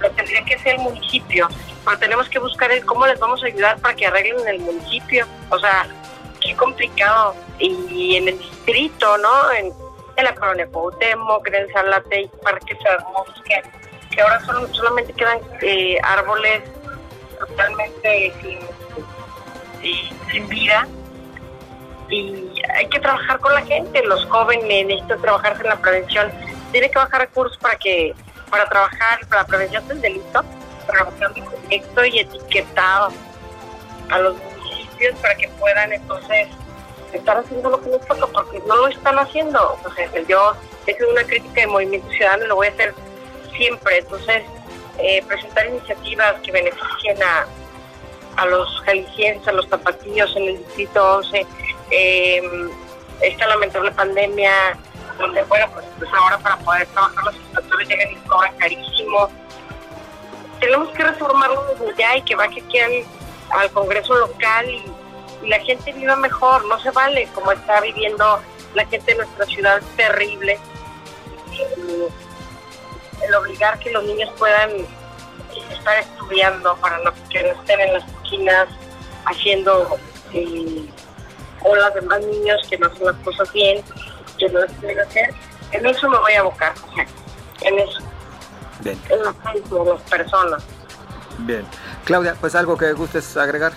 lo 0.00 0.10
tendría 0.10 0.44
que 0.44 0.58
ser 0.58 0.74
el 0.74 0.80
municipio, 0.80 1.48
pero 1.84 1.98
tenemos 1.98 2.28
que 2.28 2.40
buscar 2.40 2.72
el 2.72 2.84
cómo 2.84 3.06
les 3.06 3.20
vamos 3.20 3.42
a 3.44 3.46
ayudar 3.46 3.78
para 3.78 3.94
que 3.94 4.06
arreglen 4.06 4.40
en 4.40 4.48
el 4.48 4.58
municipio, 4.58 5.26
o 5.50 5.58
sea, 5.60 5.86
qué 6.40 6.56
complicado, 6.56 7.36
y 7.60 8.16
en 8.16 8.28
el 8.28 8.38
distrito, 8.38 9.16
¿no? 9.18 9.52
En, 9.52 9.72
la 10.22 10.34
colonia 10.36 10.68
Cuauhtémoc, 10.68 11.48
en 11.48 11.72
Salate, 11.72 12.16
hay 12.16 12.30
parques 12.44 12.78
hermosos 12.84 13.42
que, 13.44 13.60
que 14.14 14.22
ahora 14.22 14.40
solamente 14.72 15.12
quedan 15.14 15.40
eh, 15.62 15.98
árboles 16.00 16.62
totalmente 17.48 18.32
sin, 18.40 18.58
vida 20.48 20.86
y 22.08 22.52
hay 22.76 22.86
que 22.88 23.00
trabajar 23.00 23.38
con 23.40 23.54
la 23.54 23.62
gente, 23.62 24.02
los 24.04 24.24
jóvenes 24.26 24.86
necesitan 24.86 25.20
trabajarse 25.20 25.62
en 25.62 25.68
la 25.68 25.80
prevención, 25.80 26.30
tiene 26.70 26.90
que 26.90 26.98
bajar 26.98 27.22
recursos 27.22 27.56
para 27.58 27.76
que 27.76 28.14
para 28.50 28.68
trabajar 28.68 29.26
para 29.28 29.42
la 29.42 29.46
prevención 29.46 29.88
del 29.88 30.00
delito, 30.02 30.44
trabajando 30.86 31.40
directo 31.70 32.04
y 32.04 32.18
etiquetado 32.18 33.10
a 34.10 34.18
los 34.18 34.36
municipios 34.36 35.18
para 35.20 35.34
que 35.36 35.48
puedan 35.58 35.92
entonces 35.92 36.48
estar 37.14 37.38
haciendo 37.38 37.70
lo 37.70 37.80
que 37.80 37.90
les 37.90 38.06
toca, 38.06 38.26
porque 38.26 38.60
no 38.66 38.76
lo 38.76 38.88
están 38.88 39.18
haciendo. 39.18 39.76
Entonces, 39.78 40.28
yo 40.28 40.54
es 40.86 40.96
una 41.10 41.24
crítica 41.24 41.62
de 41.62 41.66
Movimiento 41.66 42.10
Ciudadano 42.10 42.44
y 42.44 42.48
lo 42.48 42.56
voy 42.56 42.66
a 42.66 42.70
hacer 42.70 42.94
siempre. 43.56 43.98
Entonces, 43.98 44.42
eh, 44.98 45.22
presentar 45.26 45.66
iniciativas 45.66 46.34
que 46.42 46.52
beneficien 46.52 47.22
a, 47.22 47.46
a 48.36 48.46
los 48.46 48.80
jaliscienses, 48.82 49.46
a 49.46 49.52
los 49.52 49.68
tapatíos 49.68 50.34
en 50.36 50.48
el 50.48 50.58
distrito 50.58 51.18
11. 51.18 51.46
Eh, 51.90 52.42
esta 53.20 53.46
lamentable 53.46 53.90
pandemia, 53.92 54.76
donde, 55.18 55.42
bueno, 55.44 55.66
pues, 55.72 55.86
pues, 55.98 56.10
ahora 56.12 56.38
para 56.38 56.56
poder 56.58 56.86
trabajar 56.88 57.24
los 57.24 57.36
inspectores 57.36 57.88
llegan 57.88 58.12
y 58.12 58.16
cobran 58.28 58.56
carísimo. 58.56 59.28
Tenemos 60.60 60.88
que 60.90 61.04
reformarlo 61.04 61.64
desde 61.66 61.96
ya 61.98 62.16
y 62.16 62.22
que 62.22 62.34
baje 62.34 62.60
aquí 62.60 62.78
al, 62.78 63.70
Congreso 63.72 64.14
local 64.14 64.68
y, 64.68 64.84
la 65.46 65.58
gente 65.58 65.92
viva 65.92 66.14
mejor. 66.16 66.64
No 66.66 66.78
se 66.80 66.90
vale 66.92 67.28
como 67.34 67.50
está 67.50 67.80
viviendo 67.80 68.40
la 68.74 68.86
gente 68.86 69.12
de 69.12 69.18
nuestra 69.18 69.44
ciudad, 69.46 69.82
terrible 69.96 70.58
el 73.22 73.34
obligar 73.34 73.78
que 73.78 73.90
los 73.90 74.04
niños 74.04 74.30
puedan 74.38 74.70
estar 75.70 75.98
estudiando 75.98 76.76
para 76.76 76.98
no, 76.98 77.12
que 77.30 77.42
no 77.42 77.60
estén 77.60 77.80
en 77.80 77.94
las 77.94 78.04
haciendo 79.26 79.98
eh, 80.32 80.88
olas 81.64 81.94
de 81.94 82.02
más 82.02 82.20
niños 82.20 82.60
que 82.68 82.78
no 82.78 82.86
hacen 82.86 83.06
las 83.06 83.16
cosas 83.16 83.52
bien, 83.52 83.82
que 84.38 84.48
no 84.48 84.60
las 84.60 84.72
que 84.72 85.00
hacer. 85.00 85.34
En 85.72 85.86
eso 85.86 86.08
me 86.08 86.18
voy 86.18 86.32
a 86.32 86.40
abocar, 86.40 86.74
en 87.62 87.78
eso. 87.78 88.00
Bien. 88.80 88.98
En 89.08 89.22
las 89.22 90.02
personas. 90.02 90.62
Bien. 91.38 91.64
Claudia, 92.04 92.36
pues 92.40 92.54
algo 92.54 92.76
que 92.76 92.92
gustes 92.92 93.36
agregar. 93.36 93.72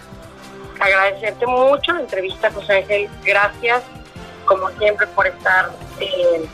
Agradecerte 0.80 1.46
mucho 1.46 1.94
la 1.94 2.02
entrevista, 2.02 2.52
José 2.52 2.78
Ángel. 2.78 3.10
Gracias, 3.24 3.84
como 4.46 4.70
siempre, 4.72 5.08
por 5.08 5.28
estar 5.28 5.72
eh, 6.00 6.46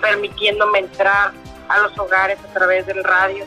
permitiéndome 0.00 0.80
entrar 0.80 1.32
a 1.68 1.78
los 1.78 1.98
hogares 1.98 2.38
a 2.44 2.52
través 2.52 2.86
del 2.86 3.02
radio. 3.04 3.44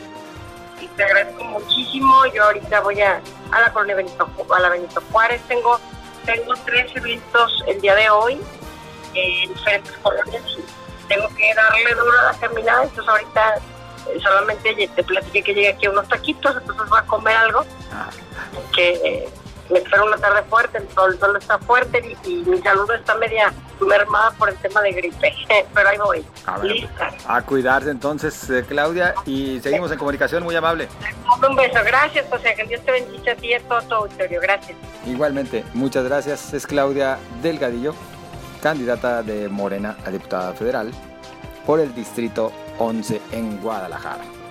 Y 0.84 0.88
te 0.90 1.04
agradezco 1.04 1.44
muchísimo. 1.44 2.26
Yo 2.34 2.44
ahorita 2.44 2.82
voy 2.82 3.02
a, 3.02 3.22
a 3.52 3.62
la 3.62 3.72
colonia 3.72 3.96
Benito, 3.96 4.30
a 4.54 4.60
la 4.60 4.70
Benito 4.70 5.02
Juárez. 5.12 5.42
Tengo, 5.48 5.80
tengo 6.26 6.54
tres 6.66 6.96
eventos 6.96 7.64
el 7.68 7.80
día 7.82 7.96
de 7.96 8.10
hoy 8.10 8.40
en 9.14 9.54
diferentes 9.54 9.96
colonias 9.98 10.44
tengo 11.08 11.28
que 11.36 11.54
darle 11.54 11.96
duro 11.96 12.20
a 12.20 12.32
la 12.32 12.40
caminada. 12.40 12.84
Entonces 12.84 13.08
ahorita 13.10 13.56
eh, 14.08 14.20
solamente 14.22 14.90
te 14.96 15.04
platiqué 15.04 15.44
que 15.44 15.54
llegué 15.54 15.70
aquí 15.70 15.86
a 15.86 15.92
unos 15.92 16.08
taquitos, 16.08 16.56
entonces 16.56 16.90
voy 16.90 17.00
a 17.00 17.04
comer 17.04 17.36
algo. 17.36 17.66
Ah. 17.92 18.10
Que 18.76 19.30
me 19.70 19.80
espero 19.80 20.06
una 20.06 20.18
tarde 20.18 20.44
fuerte, 20.50 20.78
el 20.78 20.90
sol, 20.90 21.38
está 21.40 21.58
fuerte 21.60 22.18
y, 22.26 22.44
mi 22.44 22.62
salud 22.62 22.90
está 22.92 23.16
media 23.16 23.54
mermada 23.80 24.32
por 24.32 24.50
el 24.50 24.56
tema 24.58 24.82
de 24.82 24.92
gripe, 24.94 25.34
pero 25.74 25.90
ahí 25.90 25.98
voy, 25.98 26.26
lista. 26.64 27.10
A 27.28 27.42
cuidarse 27.42 27.90
entonces, 27.90 28.50
eh, 28.50 28.64
Claudia, 28.68 29.14
y 29.26 29.60
seguimos 29.62 29.92
en 29.92 29.98
comunicación, 29.98 30.44
muy 30.44 30.56
amable. 30.56 30.88
Un 31.48 31.56
beso, 31.56 31.80
gracias, 31.86 32.26
José, 32.30 32.54
que 32.56 32.66
Dios 32.66 32.82
te 32.86 32.92
bendice 32.92 33.32
a 33.32 33.36
ti 33.36 33.48
y 33.48 33.54
a 33.56 33.60
todo 33.62 33.82
tu 33.82 33.96
auditorio, 33.96 34.40
gracias. 34.42 34.78
Igualmente, 35.06 35.64
muchas 35.74 36.06
gracias, 36.06 36.54
es 36.54 36.66
Claudia 36.66 37.18
Delgadillo 37.42 37.94
candidata 38.64 39.22
de 39.22 39.50
Morena 39.50 39.98
a 40.06 40.10
diputada 40.10 40.54
federal 40.54 40.90
por 41.66 41.82
el 41.82 41.94
Distrito 41.94 42.50
11 42.80 43.22
en 43.34 43.62
Guadalajara. 43.62 44.43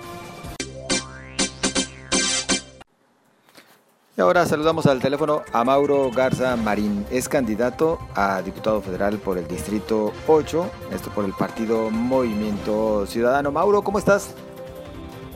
Y 4.15 4.21
ahora 4.21 4.45
saludamos 4.45 4.85
al 4.85 4.99
teléfono 4.99 5.41
a 5.53 5.63
Mauro 5.63 6.11
Garza 6.11 6.55
Marín. 6.55 7.03
Es 7.09 7.27
candidato 7.27 7.97
a 8.13 8.43
diputado 8.43 8.79
federal 8.79 9.17
por 9.17 9.39
el 9.39 9.47
Distrito 9.47 10.13
8, 10.27 10.71
esto 10.91 11.09
por 11.09 11.25
el 11.25 11.33
partido 11.33 11.89
Movimiento 11.89 13.07
Ciudadano. 13.07 13.51
Mauro, 13.51 13.81
¿cómo 13.81 13.97
estás? 13.97 14.35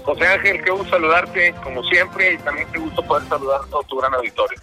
José 0.06 0.28
Ángel, 0.28 0.64
qué 0.64 0.70
gusto 0.70 0.92
saludarte 0.92 1.56
como 1.64 1.82
siempre 1.86 2.34
y 2.34 2.38
también 2.38 2.68
qué 2.72 2.78
gusto 2.78 3.02
poder 3.04 3.28
saludar 3.28 3.62
a 3.62 3.66
todo 3.66 3.82
tu 3.82 3.98
gran 3.98 4.14
auditorio. 4.14 4.60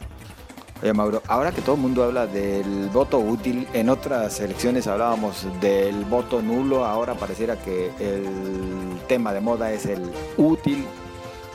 Oye 0.80 0.92
Mauro, 0.92 1.20
ahora 1.26 1.50
que 1.50 1.60
todo 1.60 1.74
el 1.74 1.80
mundo 1.80 2.04
habla 2.04 2.28
del 2.28 2.90
voto 2.90 3.18
útil, 3.18 3.66
en 3.72 3.88
otras 3.88 4.38
elecciones 4.38 4.86
hablábamos 4.86 5.44
del 5.60 6.04
voto 6.04 6.40
nulo, 6.40 6.84
ahora 6.84 7.14
pareciera 7.14 7.56
que 7.56 7.90
el 7.98 9.00
tema 9.08 9.32
de 9.32 9.40
moda 9.40 9.72
es 9.72 9.86
el 9.86 10.08
útil 10.36 10.86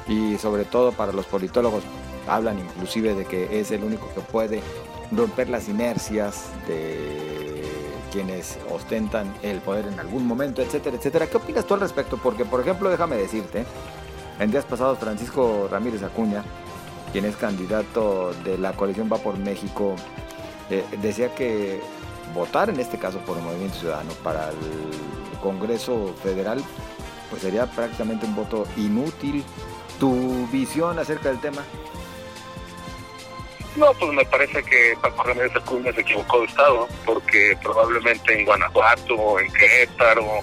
y 0.10 0.38
sobre 0.38 0.66
todo 0.66 0.92
para 0.92 1.14
los 1.14 1.26
politólogos 1.26 1.84
hablan 2.30 2.60
inclusive 2.60 3.16
de 3.16 3.26
que 3.26 3.60
es 3.60 3.72
el 3.72 3.84
único 3.84 4.08
que 4.14 4.22
puede 4.22 4.62
romper 5.12 5.50
las 5.50 5.68
inercias 5.68 6.46
de 6.68 7.64
quienes 8.12 8.58
ostentan 8.72 9.34
el 9.42 9.60
poder 9.60 9.88
en 9.88 10.00
algún 10.00 10.26
momento, 10.26 10.62
etcétera, 10.62 10.98
etcétera. 10.98 11.28
¿Qué 11.28 11.38
opinas 11.38 11.66
tú 11.66 11.76
al 11.76 11.80
respecto? 11.80 12.18
Porque, 12.18 12.46
por 12.46 12.62
ejemplo, 12.62 12.90
déjame 12.90 13.16
decirte, 13.18 13.66
en 14.40 14.52
días 14.52 14.66
pasados 14.66 15.00
Francisco 15.00 15.68
Ramírez 15.70 16.04
Acuña, 16.04 16.44
quien 17.12 17.26
es 17.26 17.36
candidato 17.36 18.34
de 18.44 18.58
la 18.58 18.74
coalición 18.74 19.10
Va 19.12 19.18
por 19.18 19.38
México, 19.38 19.96
eh, 20.70 20.84
decía 21.02 21.34
que 21.34 21.82
votar 22.34 22.70
en 22.70 22.80
este 22.80 22.98
caso 22.98 23.20
por 23.20 23.38
el 23.38 23.44
Movimiento 23.44 23.78
Ciudadano 23.80 24.12
para 24.24 24.50
el 24.50 25.40
Congreso 25.42 26.14
Federal, 26.24 26.64
pues 27.30 27.42
sería 27.42 27.66
prácticamente 27.66 28.26
un 28.26 28.36
voto 28.36 28.66
inútil. 28.78 29.44
¿Tu 30.00 30.48
visión 30.48 30.98
acerca 30.98 31.30
del 31.30 31.40
tema? 31.42 31.62
No, 33.80 33.94
pues 33.94 34.12
me 34.12 34.26
parece 34.26 34.62
que 34.62 34.94
Paco 35.02 35.24
Ramírez 35.24 35.56
Acuña 35.56 35.94
se 35.94 36.02
equivocó 36.02 36.42
de 36.42 36.48
estado, 36.48 36.86
porque 37.06 37.58
probablemente 37.64 38.38
en 38.38 38.46
Guanajuato, 38.46 39.40
en 39.40 39.50
Querétaro, 39.54 40.40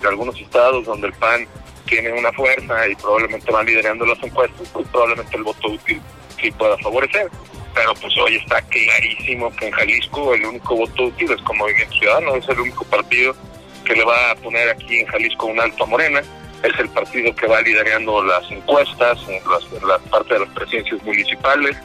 en 0.00 0.06
algunos 0.06 0.40
estados 0.40 0.86
donde 0.86 1.08
el 1.08 1.12
PAN 1.14 1.48
tiene 1.86 2.12
una 2.12 2.32
fuerza 2.32 2.86
y 2.86 2.94
probablemente 2.94 3.50
van 3.50 3.66
liderando 3.66 4.06
las 4.06 4.22
encuestas, 4.22 4.68
pues 4.72 4.86
probablemente 4.86 5.36
el 5.36 5.42
voto 5.42 5.68
útil 5.68 6.00
sí 6.40 6.52
pueda 6.52 6.78
favorecer. 6.78 7.28
Pero 7.74 7.92
pues 7.94 8.16
hoy 8.18 8.36
está 8.36 8.62
clarísimo 8.62 9.50
que 9.56 9.66
en 9.66 9.72
Jalisco 9.72 10.34
el 10.34 10.46
único 10.46 10.76
voto 10.76 11.06
útil 11.06 11.32
es 11.32 11.42
como 11.42 11.64
Movimiento 11.64 11.98
Ciudadano, 11.98 12.36
es 12.36 12.48
el 12.48 12.60
único 12.60 12.84
partido 12.84 13.34
que 13.84 13.96
le 13.96 14.04
va 14.04 14.30
a 14.30 14.36
poner 14.36 14.68
aquí 14.68 15.00
en 15.00 15.06
Jalisco 15.06 15.46
un 15.46 15.58
alto 15.58 15.82
a 15.82 15.86
Morena, 15.88 16.22
es 16.62 16.78
el 16.78 16.88
partido 16.90 17.34
que 17.34 17.48
va 17.48 17.60
liderando 17.62 18.22
las 18.22 18.48
encuestas 18.48 19.18
en, 19.28 19.88
la 19.88 19.98
parte 20.08 20.34
de 20.34 20.40
las 20.40 20.48
presidencias 20.50 21.02
municipales 21.02 21.76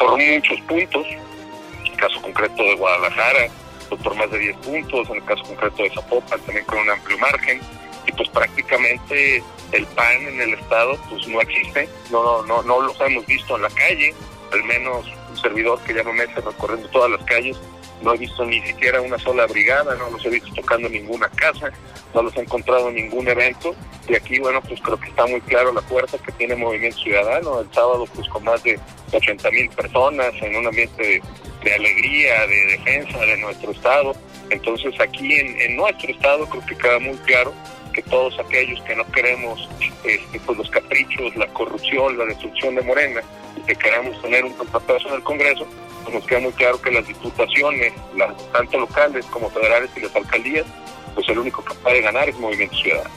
por 0.00 0.16
muchos 0.16 0.60
puntos, 0.62 1.06
en 1.06 1.92
el 1.92 1.96
caso 1.98 2.22
concreto 2.22 2.62
de 2.62 2.74
Guadalajara, 2.74 3.48
pues 3.90 4.02
por 4.02 4.14
más 4.16 4.30
de 4.30 4.38
10 4.38 4.56
puntos, 4.56 5.10
en 5.10 5.16
el 5.16 5.24
caso 5.24 5.44
concreto 5.44 5.82
de 5.82 5.90
Zapopan 5.90 6.40
también 6.40 6.64
con 6.64 6.78
un 6.78 6.90
amplio 6.90 7.18
margen, 7.18 7.60
y 8.06 8.12
pues 8.12 8.28
prácticamente 8.30 9.44
el 9.72 9.86
PAN 9.88 10.22
en 10.26 10.40
el 10.40 10.54
estado 10.54 10.98
pues 11.10 11.28
no 11.28 11.40
existe, 11.42 11.86
no, 12.10 12.42
no, 12.44 12.62
no 12.62 12.80
los 12.80 12.98
hemos 13.02 13.26
visto 13.26 13.56
en 13.56 13.62
la 13.62 13.68
calle, 13.68 14.14
al 14.52 14.64
menos 14.64 15.06
un 15.28 15.36
servidor 15.36 15.78
que 15.82 15.92
lleva 15.92 16.12
meses 16.12 16.42
recorriendo 16.42 16.88
todas 16.88 17.10
las 17.10 17.22
calles, 17.24 17.60
no 18.02 18.14
he 18.14 18.18
visto 18.18 18.44
ni 18.44 18.60
siquiera 18.62 19.00
una 19.00 19.18
sola 19.18 19.46
brigada, 19.46 19.94
no 19.96 20.10
los 20.10 20.24
he 20.24 20.30
visto 20.30 20.52
tocando 20.54 20.88
ninguna 20.88 21.28
casa, 21.30 21.70
no 22.14 22.22
los 22.22 22.36
he 22.36 22.40
encontrado 22.40 22.88
en 22.88 22.96
ningún 22.96 23.28
evento. 23.28 23.74
Y 24.08 24.14
aquí 24.14 24.38
bueno 24.38 24.60
pues 24.62 24.80
creo 24.80 24.98
que 24.98 25.08
está 25.08 25.26
muy 25.26 25.40
claro 25.42 25.72
la 25.72 25.82
fuerza 25.82 26.18
que 26.18 26.32
tiene 26.32 26.56
Movimiento 26.56 26.98
Ciudadano, 26.98 27.60
el 27.60 27.72
sábado 27.72 28.06
pues 28.14 28.28
con 28.28 28.44
más 28.44 28.62
de 28.62 28.78
80 29.12 29.50
mil 29.50 29.68
personas 29.70 30.32
en 30.40 30.56
un 30.56 30.66
ambiente 30.66 31.22
de, 31.62 31.74
alegría, 31.74 32.46
de 32.46 32.66
defensa 32.76 33.18
de 33.18 33.36
nuestro 33.36 33.72
estado, 33.72 34.14
entonces 34.48 34.98
aquí 34.98 35.34
en, 35.34 35.60
en 35.60 35.76
nuestro 35.76 36.10
estado 36.10 36.46
creo 36.48 36.66
que 36.66 36.76
queda 36.76 36.98
muy 36.98 37.16
claro 37.18 37.52
que 37.92 38.02
todos 38.02 38.38
aquellos 38.38 38.80
que 38.82 38.96
no 38.96 39.04
queremos 39.12 39.68
este, 40.04 40.40
pues 40.40 40.58
los 40.58 40.70
caprichos, 40.70 41.36
la 41.36 41.46
corrupción, 41.48 42.16
la 42.18 42.24
destrucción 42.26 42.74
de 42.74 42.82
Morena, 42.82 43.20
y 43.56 43.60
que 43.62 43.76
queremos 43.76 44.20
tener 44.22 44.44
un 44.44 44.52
contrapeso 44.54 45.08
en 45.08 45.14
el 45.14 45.22
Congreso, 45.22 45.66
pues 46.04 46.14
nos 46.14 46.26
queda 46.26 46.40
muy 46.40 46.52
claro 46.52 46.80
que 46.80 46.90
las 46.90 47.06
diputaciones, 47.06 47.92
las, 48.16 48.52
tanto 48.52 48.78
locales 48.78 49.26
como 49.26 49.50
federales 49.50 49.90
y 49.96 50.00
las 50.00 50.14
alcaldías, 50.14 50.66
pues 51.14 51.28
el 51.28 51.38
único 51.38 51.64
que 51.64 51.74
puede 51.74 52.00
ganar 52.00 52.28
es 52.28 52.38
Movimiento 52.38 52.76
Ciudadano. 52.76 53.10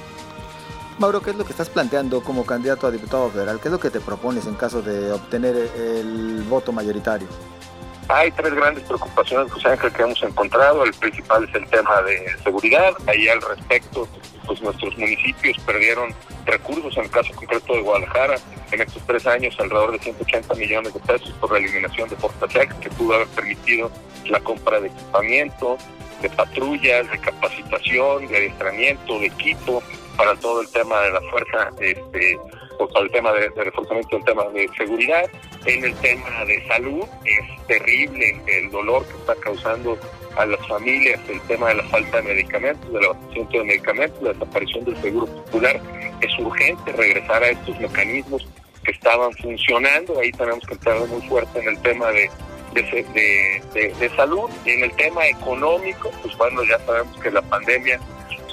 Mauro, 1.00 1.22
¿qué 1.22 1.32
es 1.32 1.36
lo 1.36 1.44
que 1.44 1.52
estás 1.52 1.70
planteando 1.70 2.24
como 2.24 2.46
candidato 2.46 2.86
a 2.86 2.92
diputado 2.92 3.30
federal? 3.32 3.60
¿Qué 3.60 3.68
es 3.68 3.72
lo 3.72 3.80
que 3.80 3.90
te 3.90 4.00
propones 4.00 4.46
en 4.46 4.54
caso 4.54 4.82
de 4.82 5.12
obtener 5.12 5.56
el 5.56 6.44
voto 6.48 6.72
mayoritario? 6.72 7.28
Hay 8.10 8.32
tres 8.32 8.54
grandes 8.54 8.84
preocupaciones, 8.84 9.52
José 9.52 9.70
Ángel, 9.70 9.92
que 9.92 10.02
hemos 10.02 10.22
encontrado. 10.24 10.84
El 10.84 10.94
principal 10.94 11.46
es 11.46 11.56
el 11.56 11.68
tema 11.70 12.02
de 12.02 12.38
seguridad. 12.44 12.94
Ahí 13.08 13.28
al 13.30 13.42
respecto, 13.42 14.08
pues 14.46 14.62
nuestros 14.62 14.98
municipios 14.98 15.58
perdieron 15.66 16.14
recursos, 16.46 16.96
en 16.98 17.06
el 17.06 17.10
caso 17.10 17.34
concreto 17.34 17.74
de 17.74 17.82
Guadalajara, 17.82 18.36
en 18.72 18.82
estos 18.82 19.02
tres 19.08 19.26
años 19.26 19.56
alrededor 19.60 19.94
de 19.94 20.00
180 20.00 20.54
millones 20.56 20.94
de 20.94 21.00
pesos 21.00 21.32
por 21.40 21.52
la 21.52 21.60
eliminación 21.60 22.10
de 22.10 22.16
Portasex, 22.18 22.74
que 22.76 22.90
pudo 22.90 23.16
haber 23.16 23.28
permitido 23.30 23.90
la 24.26 24.40
compra 24.42 24.82
de 24.82 24.88
equipamiento, 24.88 25.78
de 26.22 26.30
patrullas, 26.30 27.10
de 27.10 27.20
capacitación, 27.20 28.28
de 28.28 28.38
adiestramiento, 28.38 29.20
de 29.20 29.28
equipo 29.28 29.82
para 30.18 30.36
todo 30.36 30.62
el 30.62 30.70
tema 30.70 31.02
de 31.02 31.12
la 31.12 31.22
fuerza, 31.22 31.70
este, 31.80 32.38
o 32.80 32.88
para 32.88 33.06
el 33.06 33.12
tema 33.12 33.32
de, 33.34 33.50
de 33.50 33.64
reforzamiento 33.64 34.16
del 34.16 34.26
tema 34.26 34.44
de 34.50 34.70
seguridad. 34.78 35.30
En 35.66 35.84
el 35.84 35.94
tema 35.96 36.46
de 36.46 36.66
salud 36.68 37.06
es 37.26 37.68
terrible 37.68 38.42
el 38.48 38.70
dolor 38.72 39.06
que 39.08 39.18
está 39.18 39.36
causando 39.36 39.98
a 40.36 40.46
las 40.46 40.68
familias 40.68 41.20
el 41.30 41.40
tema 41.42 41.70
de 41.70 41.76
la 41.76 41.84
falta 41.84 42.18
de 42.18 42.24
medicamentos, 42.24 42.92
del 42.92 43.06
abastecimiento 43.06 43.58
de 43.60 43.64
medicamentos, 43.66 44.24
la 44.24 44.34
desaparición 44.34 44.86
del 44.86 45.02
seguro 45.02 45.28
popular. 45.28 45.80
Es 46.22 46.40
urgente 46.40 46.92
regresar 46.92 47.44
a 47.44 47.50
estos 47.50 47.80
mecanismos 47.80 48.48
que 48.84 48.92
estaban 48.92 49.32
funcionando. 49.34 50.20
Ahí 50.20 50.32
tenemos 50.32 50.66
que 50.66 50.74
entrar 50.74 51.00
muy 51.08 51.22
fuerte 51.28 51.60
en 51.60 51.68
el 51.70 51.82
tema 51.82 52.10
de, 52.12 52.30
de, 52.74 53.62
de, 53.74 53.94
de 53.94 54.10
salud 54.16 54.50
y 54.66 54.72
en 54.72 54.84
el 54.84 54.92
tema 54.96 55.28
económico, 55.28 56.12
pues 56.22 56.36
bueno, 56.38 56.64
ya 56.64 56.80
sabemos 56.80 57.18
que 57.22 57.32
la 57.32 57.42
pandemia 57.42 58.00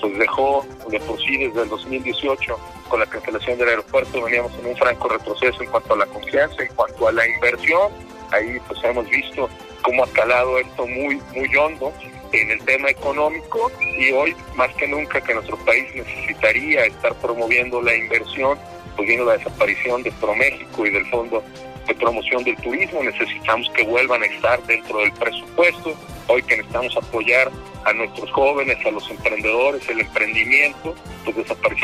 pues 0.00 0.18
dejó 0.18 0.66
de 0.88 0.98
por 1.00 1.20
sí 1.20 1.36
desde 1.36 1.62
el 1.62 1.68
2018 1.68 2.58
con 2.90 3.00
la 3.00 3.06
cancelación 3.06 3.56
del 3.56 3.68
aeropuerto 3.68 4.20
veníamos 4.20 4.52
en 4.58 4.66
un 4.66 4.76
franco 4.76 5.08
retroceso 5.08 5.62
en 5.62 5.70
cuanto 5.70 5.94
a 5.94 5.98
la 5.98 6.06
confianza, 6.06 6.62
en 6.62 6.74
cuanto 6.74 7.08
a 7.08 7.12
la 7.12 7.26
inversión. 7.26 7.92
Ahí 8.32 8.58
pues 8.66 8.82
hemos 8.84 9.08
visto 9.08 9.48
cómo 9.82 10.04
ha 10.04 10.08
calado 10.08 10.58
esto 10.58 10.86
muy, 10.86 11.22
muy 11.34 11.56
hondo 11.56 11.92
en 12.32 12.50
el 12.50 12.60
tema 12.64 12.90
económico 12.90 13.70
y 13.98 14.10
hoy 14.12 14.36
más 14.56 14.74
que 14.74 14.86
nunca 14.86 15.20
que 15.20 15.34
nuestro 15.34 15.56
país 15.64 15.86
necesitaría 15.94 16.84
estar 16.84 17.14
promoviendo 17.16 17.80
la 17.80 17.94
inversión, 17.94 18.58
pues 18.96 19.08
viendo 19.08 19.24
la 19.24 19.36
desaparición 19.36 20.02
de 20.02 20.12
ProMéxico 20.12 20.86
y 20.86 20.90
del 20.90 21.06
Fondo 21.06 21.42
de 21.86 21.94
Promoción 21.94 22.44
del 22.44 22.56
Turismo, 22.56 23.02
necesitamos 23.02 23.70
que 23.70 23.84
vuelvan 23.84 24.22
a 24.22 24.26
estar 24.26 24.62
dentro 24.64 24.98
del 24.98 25.12
presupuesto, 25.12 25.94
hoy 26.28 26.42
que 26.42 26.56
necesitamos 26.56 26.96
apoyar 26.96 27.50
a 27.84 27.92
nuestros 27.92 28.30
jóvenes, 28.32 28.76
a 28.84 28.90
los 28.90 29.08
emprendedores, 29.10 29.88
el 29.88 30.00
emprendimiento, 30.00 30.94
pues 31.24 31.36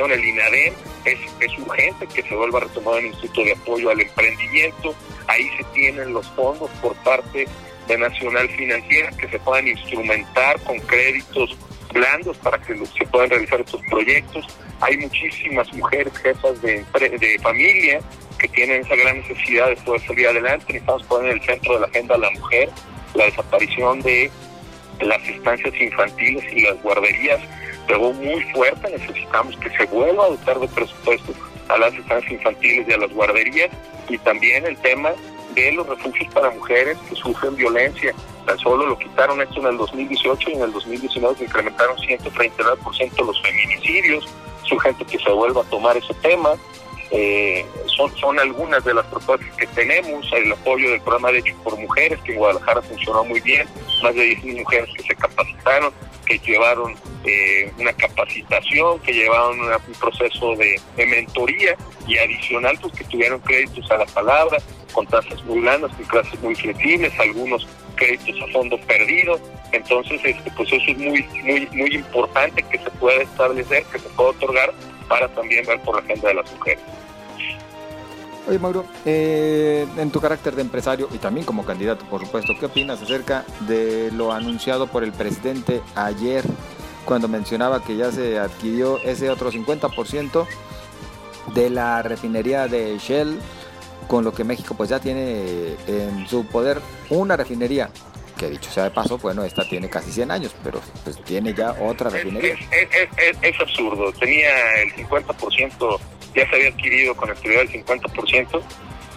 el 0.05 0.25
INADEM, 0.25 0.75
es, 1.05 1.19
es 1.41 1.59
urgente 1.59 2.07
que 2.07 2.23
se 2.23 2.35
vuelva 2.35 2.59
a 2.59 2.63
retomar 2.63 2.99
el 2.99 3.07
Instituto 3.07 3.45
de 3.45 3.53
Apoyo 3.53 3.91
al 3.91 4.01
Emprendimiento, 4.01 4.95
ahí 5.29 5.49
se 5.57 5.65
tienen 5.75 6.13
los 6.13 6.27
fondos 6.31 6.71
por 6.83 6.95
parte 6.97 7.47
de 7.89 7.99
Nacional 7.99 8.49
Financiera 8.51 9.11
que 9.11 9.29
se 9.29 9.39
puedan 9.39 9.69
instrumentar 9.69 10.61
con 10.61 10.79
créditos 10.81 11.57
blandos 11.93 12.37
para 12.39 12.59
que 12.59 12.75
se 12.75 13.07
puedan 13.07 13.31
realizar 13.31 13.61
estos 13.61 13.81
proyectos. 13.89 14.47
Hay 14.81 14.97
muchísimas 14.99 15.73
mujeres 15.73 16.13
jefas 16.19 16.61
de, 16.63 16.85
de 17.19 17.39
familia 17.41 18.01
que 18.39 18.49
tienen 18.49 18.83
esa 18.83 18.97
gran 18.97 19.19
necesidad 19.19 19.69
de 19.69 19.77
poder 19.77 20.01
salir 20.03 20.29
adelante. 20.29 20.65
Necesitamos 20.69 21.03
poner 21.05 21.31
en 21.31 21.39
el 21.39 21.47
centro 21.47 21.75
de 21.75 21.81
la 21.81 21.87
agenda 21.87 22.15
a 22.15 22.19
la 22.19 22.31
mujer, 22.31 22.69
la 23.15 23.25
desaparición 23.25 24.03
de 24.03 24.31
las 25.01 25.23
estancias 25.29 25.75
infantiles 25.81 26.45
y 26.53 26.63
las 26.63 26.83
guarderías 26.83 27.41
pegó 27.87 28.13
muy 28.13 28.41
fuerte. 28.53 28.91
Necesitamos 28.91 29.57
que 29.57 29.71
se 29.71 29.87
vuelva 29.87 30.25
a 30.25 30.29
dotar 30.31 30.61
de 30.61 30.69
presupuesto 30.69 31.33
a 31.69 31.79
las 31.79 31.95
estancias 31.95 32.33
infantiles 32.33 32.89
y 32.89 32.93
a 32.93 32.99
las 32.99 33.13
guarderías 33.13 33.71
y 34.09 34.19
también 34.19 34.65
el 34.67 34.77
tema 34.79 35.13
de 35.55 35.73
los 35.73 35.87
refugios 35.89 36.33
para 36.33 36.51
mujeres 36.51 36.97
que 37.09 37.17
sufren 37.17 37.57
violencia. 37.57 38.15
Tan 38.45 38.59
solo 38.59 38.87
lo 38.87 38.99
quitaron 38.99 39.41
esto 39.41 39.61
en 39.61 39.67
el 39.67 39.79
2018 39.79 40.51
y 40.51 40.53
en 40.55 40.63
el 40.63 40.73
2019 40.73 41.37
se 41.37 41.45
incrementaron 41.45 41.97
139% 41.97 43.27
los 43.27 43.43
feminicidios. 43.43 44.25
Es 44.65 44.73
urgente 44.73 45.05
que 45.05 45.19
se 45.19 45.31
vuelva 45.31 45.63
a 45.63 45.65
tomar 45.65 45.97
ese 45.97 46.15
tema. 46.15 46.51
Eh, 47.11 47.65
son, 47.87 48.15
son 48.17 48.39
algunas 48.39 48.85
de 48.85 48.95
las 48.95 49.07
propuestas 49.07 49.49
que 49.57 49.67
tenemos, 49.69 50.27
el 50.33 50.53
apoyo 50.53 50.91
del 50.91 51.01
programa 51.01 51.31
de 51.33 51.39
Hecho 51.39 51.55
por 51.63 51.79
Mujeres, 51.79 52.19
que 52.25 52.33
en 52.33 52.39
Guadalajara 52.39 52.83
funcionó 52.83 53.25
muy 53.25 53.41
bien, 53.41 53.67
más 54.03 54.15
de 54.15 54.37
10.000 54.37 54.59
mujeres 54.59 54.91
que 54.97 55.03
se 55.03 55.15
capacitaron, 55.15 55.93
que 56.27 56.39
llevaron 56.41 56.95
eh, 57.25 57.73
una 57.79 57.93
capacitación, 57.93 58.99
que 59.01 59.13
llevaron 59.13 59.61
un 59.61 59.95
proceso 60.01 60.57
de, 60.57 60.81
mentoría 61.07 61.77
y 62.07 62.19
adicional, 62.19 62.77
pues 62.81 62.93
que 62.95 63.05
tuvieron 63.05 63.41
créditos 63.41 63.89
a 63.91 63.99
la 63.99 64.07
palabra, 64.07 64.59
con 64.93 65.07
tasas 65.07 65.43
muy 65.45 65.61
blandas, 65.61 65.93
con 65.93 66.05
clases 66.07 66.41
muy 66.41 66.55
flexibles, 66.55 67.13
algunos 67.21 67.67
créditos 67.95 68.41
a 68.43 68.53
fondo 68.53 68.79
perdido. 68.81 69.41
Entonces, 69.73 70.21
este, 70.25 70.51
pues 70.57 70.73
eso 70.73 70.85
es 70.89 70.99
muy, 70.99 71.23
muy, 71.43 71.69
muy 71.73 71.95
importante 71.95 72.63
que 72.63 72.79
se 72.79 72.91
pueda 72.91 73.23
establecer, 73.23 73.85
que 73.85 73.99
se 73.99 74.09
pueda 74.11 74.31
otorgar 74.31 74.73
para 75.09 75.29
también 75.29 75.65
ver 75.67 75.81
por 75.81 75.97
la 75.97 76.03
agenda 76.03 76.29
de 76.29 76.35
las 76.35 76.53
mujeres. 76.53 76.83
Oye, 78.49 78.61
Mauro, 78.61 78.85
eh, 79.05 79.87
en 79.97 80.11
tu 80.13 80.21
carácter 80.21 80.55
de 80.55 80.63
empresario 80.63 81.09
y 81.13 81.19
también 81.19 81.45
como 81.45 81.65
candidato, 81.65 82.05
por 82.05 82.25
supuesto, 82.25 82.53
¿qué 82.59 82.67
opinas 82.67 83.03
acerca 83.03 83.45
de 83.67 84.13
lo 84.13 84.33
anunciado 84.33 84.87
por 84.87 85.03
el 85.03 85.13
presidente 85.13 85.83
ayer 85.97 86.45
cuando 87.05 87.27
mencionaba 87.27 87.83
que 87.83 87.97
ya 87.97 88.13
se 88.13 88.39
adquirió 88.39 88.99
ese 88.99 89.31
otro 89.31 89.51
50% 89.51 90.47
de 91.55 91.71
la 91.71 92.03
refinería 92.03 92.69
de 92.69 92.99
Shell, 92.99 93.39
con 94.07 94.23
lo 94.23 94.33
que 94.33 94.45
México 94.45 94.75
pues 94.77 94.91
ya 94.91 95.01
tiene 95.01 95.75
en 95.89 96.27
su 96.29 96.47
poder 96.47 96.81
una 97.11 97.37
refinería 97.37 97.91
que 98.37 98.51
dicho 98.51 98.71
sea 98.71 98.85
de 98.85 98.91
paso, 98.91 99.19
bueno, 99.19 99.45
esta 99.45 99.69
tiene 99.69 99.89
casi 99.89 100.13
100 100.13 100.31
años, 100.31 100.55
pero 100.63 100.81
pues 101.05 101.23
tiene 101.25 101.55
ya 101.55 101.73
otra 101.81 102.11
refinería. 102.11 102.57
Es, 103.43 103.61
absurdo, 103.61 104.13
tenía 104.13 104.83
el 104.83 104.93
50%, 104.95 106.01
ya 106.35 106.49
se 106.49 106.57
había 106.57 106.69
adquirido 106.69 107.15
con 107.17 107.31
actividad 107.31 107.61
del 107.61 107.85
50%, 107.85 108.63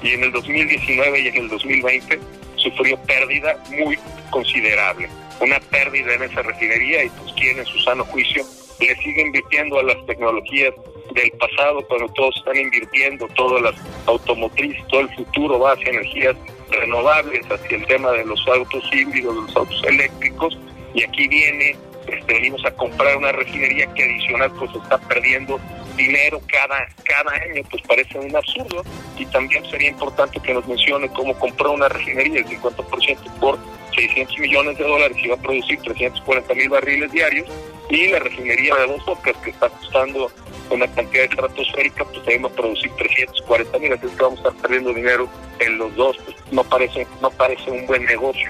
y 0.01 0.11
en 0.11 0.23
el 0.23 0.31
2019 0.31 1.19
y 1.19 1.27
en 1.27 1.35
el 1.35 1.49
2020 1.49 2.19
sufrió 2.55 2.97
pérdida 3.03 3.57
muy 3.77 3.97
considerable. 4.29 5.09
Una 5.41 5.59
pérdida 5.59 6.13
en 6.15 6.23
esa 6.23 6.41
refinería 6.41 7.03
y 7.05 7.09
pues 7.09 7.33
quien 7.33 7.59
en 7.59 7.65
su 7.65 7.79
sano 7.79 8.03
juicio 8.05 8.43
le 8.79 8.95
sigue 8.97 9.21
invirtiendo 9.21 9.79
a 9.79 9.83
las 9.83 10.05
tecnologías 10.05 10.73
del 11.13 11.31
pasado, 11.31 11.85
cuando 11.87 12.07
todos 12.13 12.35
están 12.37 12.57
invirtiendo, 12.57 13.27
todas 13.35 13.61
las 13.61 13.75
automotrices, 14.05 14.85
todo 14.87 15.01
el 15.01 15.15
futuro 15.15 15.59
va 15.59 15.73
hacia 15.73 15.89
energías 15.89 16.35
renovables, 16.71 17.45
hacia 17.49 17.77
el 17.77 17.85
tema 17.85 18.11
de 18.11 18.25
los 18.25 18.45
autos 18.47 18.83
híbridos, 18.91 19.35
los 19.35 19.55
autos 19.55 19.81
eléctricos, 19.87 20.57
y 20.93 21.03
aquí 21.03 21.27
viene, 21.27 21.75
este, 22.07 22.33
venimos 22.33 22.63
a 22.65 22.71
comprar 22.71 23.17
una 23.17 23.31
refinería 23.31 23.85
que 23.93 24.03
adicional 24.03 24.51
pues 24.57 24.71
está 24.75 24.97
perdiendo 24.97 25.59
dinero 25.99 26.41
cada, 26.47 26.87
cada 27.03 27.31
año, 27.31 27.61
pues 27.69 27.83
parece 27.87 28.17
un 28.17 28.35
absurdo, 28.35 28.83
y 29.17 29.25
también 29.27 29.63
sería 29.69 29.89
importante 29.89 30.39
que 30.39 30.53
nos 30.53 30.67
mencione 30.67 31.09
cómo 31.09 31.37
compró 31.37 31.73
una 31.73 31.89
refinería 31.89 32.39
el 32.39 32.45
50% 32.45 33.39
por 33.39 33.59
600 33.95 34.39
millones 34.39 34.77
de 34.77 34.83
dólares 34.85 35.17
y 35.21 35.27
va 35.27 35.35
a 35.35 35.41
producir 35.41 35.79
340 35.81 36.53
mil 36.55 36.69
barriles 36.69 37.11
diarios, 37.11 37.47
y 37.89 38.07
la 38.07 38.19
refinería 38.19 38.75
de 38.75 38.87
dos 38.87 39.05
bocas 39.05 39.35
que 39.37 39.49
está 39.51 39.69
costando 39.69 40.31
una 40.69 40.87
cantidad 40.87 41.23
de 41.23 41.29
estratosférica, 41.29 42.05
pues 42.05 42.25
debemos 42.25 42.51
producir 42.53 42.91
340 42.97 43.79
mil, 43.79 43.93
así 43.93 44.07
que 44.07 44.23
vamos 44.23 44.39
a 44.39 44.49
estar 44.49 44.61
perdiendo 44.61 44.93
dinero 44.93 45.27
en 45.59 45.77
los 45.77 45.95
dos, 45.95 46.17
pues 46.23 46.37
no 46.51 46.63
parece, 46.63 47.07
no 47.21 47.29
parece 47.31 47.69
un 47.71 47.85
buen 47.87 48.05
negocio. 48.05 48.49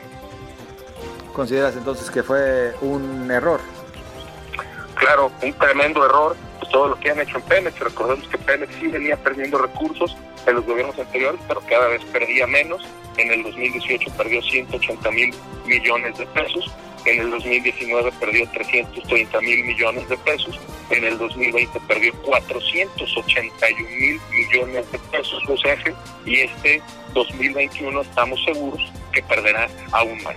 ¿Consideras 1.33 1.75
entonces 1.75 2.11
que 2.11 2.21
fue 2.21 2.73
un 2.81 3.31
error? 3.31 3.61
Claro, 4.95 5.31
un 5.41 5.53
tremendo 5.53 6.05
error, 6.05 6.35
todo 6.69 6.89
lo 6.89 6.99
que 6.99 7.11
han 7.11 7.19
hecho 7.19 7.37
en 7.37 7.43
Pemex, 7.43 7.79
recordemos 7.79 8.27
que 8.27 8.37
Pemex 8.37 8.73
sí 8.79 8.87
venía 8.87 9.17
perdiendo 9.17 9.57
recursos 9.57 10.15
en 10.47 10.55
los 10.55 10.65
gobiernos 10.65 10.97
anteriores, 10.97 11.39
pero 11.47 11.61
cada 11.61 11.87
vez 11.87 12.03
perdía 12.05 12.47
menos, 12.47 12.81
en 13.17 13.31
el 13.31 13.43
2018 13.43 14.11
perdió 14.17 14.41
180 14.41 15.11
mil 15.11 15.33
millones 15.65 16.17
de 16.17 16.25
pesos, 16.27 16.71
en 17.05 17.19
el 17.21 17.31
2019 17.31 18.11
perdió 18.19 18.49
330 18.49 19.41
mil 19.41 19.63
millones 19.63 20.09
de 20.09 20.17
pesos, 20.17 20.59
en 20.89 21.03
el 21.03 21.17
2020 21.17 21.79
perdió 21.87 22.13
481 22.23 23.89
mil 23.89 24.19
millones 24.31 24.91
de 24.91 24.99
pesos 25.11 25.43
o 25.47 25.57
sea, 25.57 25.77
y 26.25 26.39
este 26.41 26.81
2021 27.13 28.01
estamos 28.01 28.43
seguros 28.45 28.81
que 29.11 29.21
perderá 29.23 29.67
aún 29.91 30.21
más. 30.23 30.35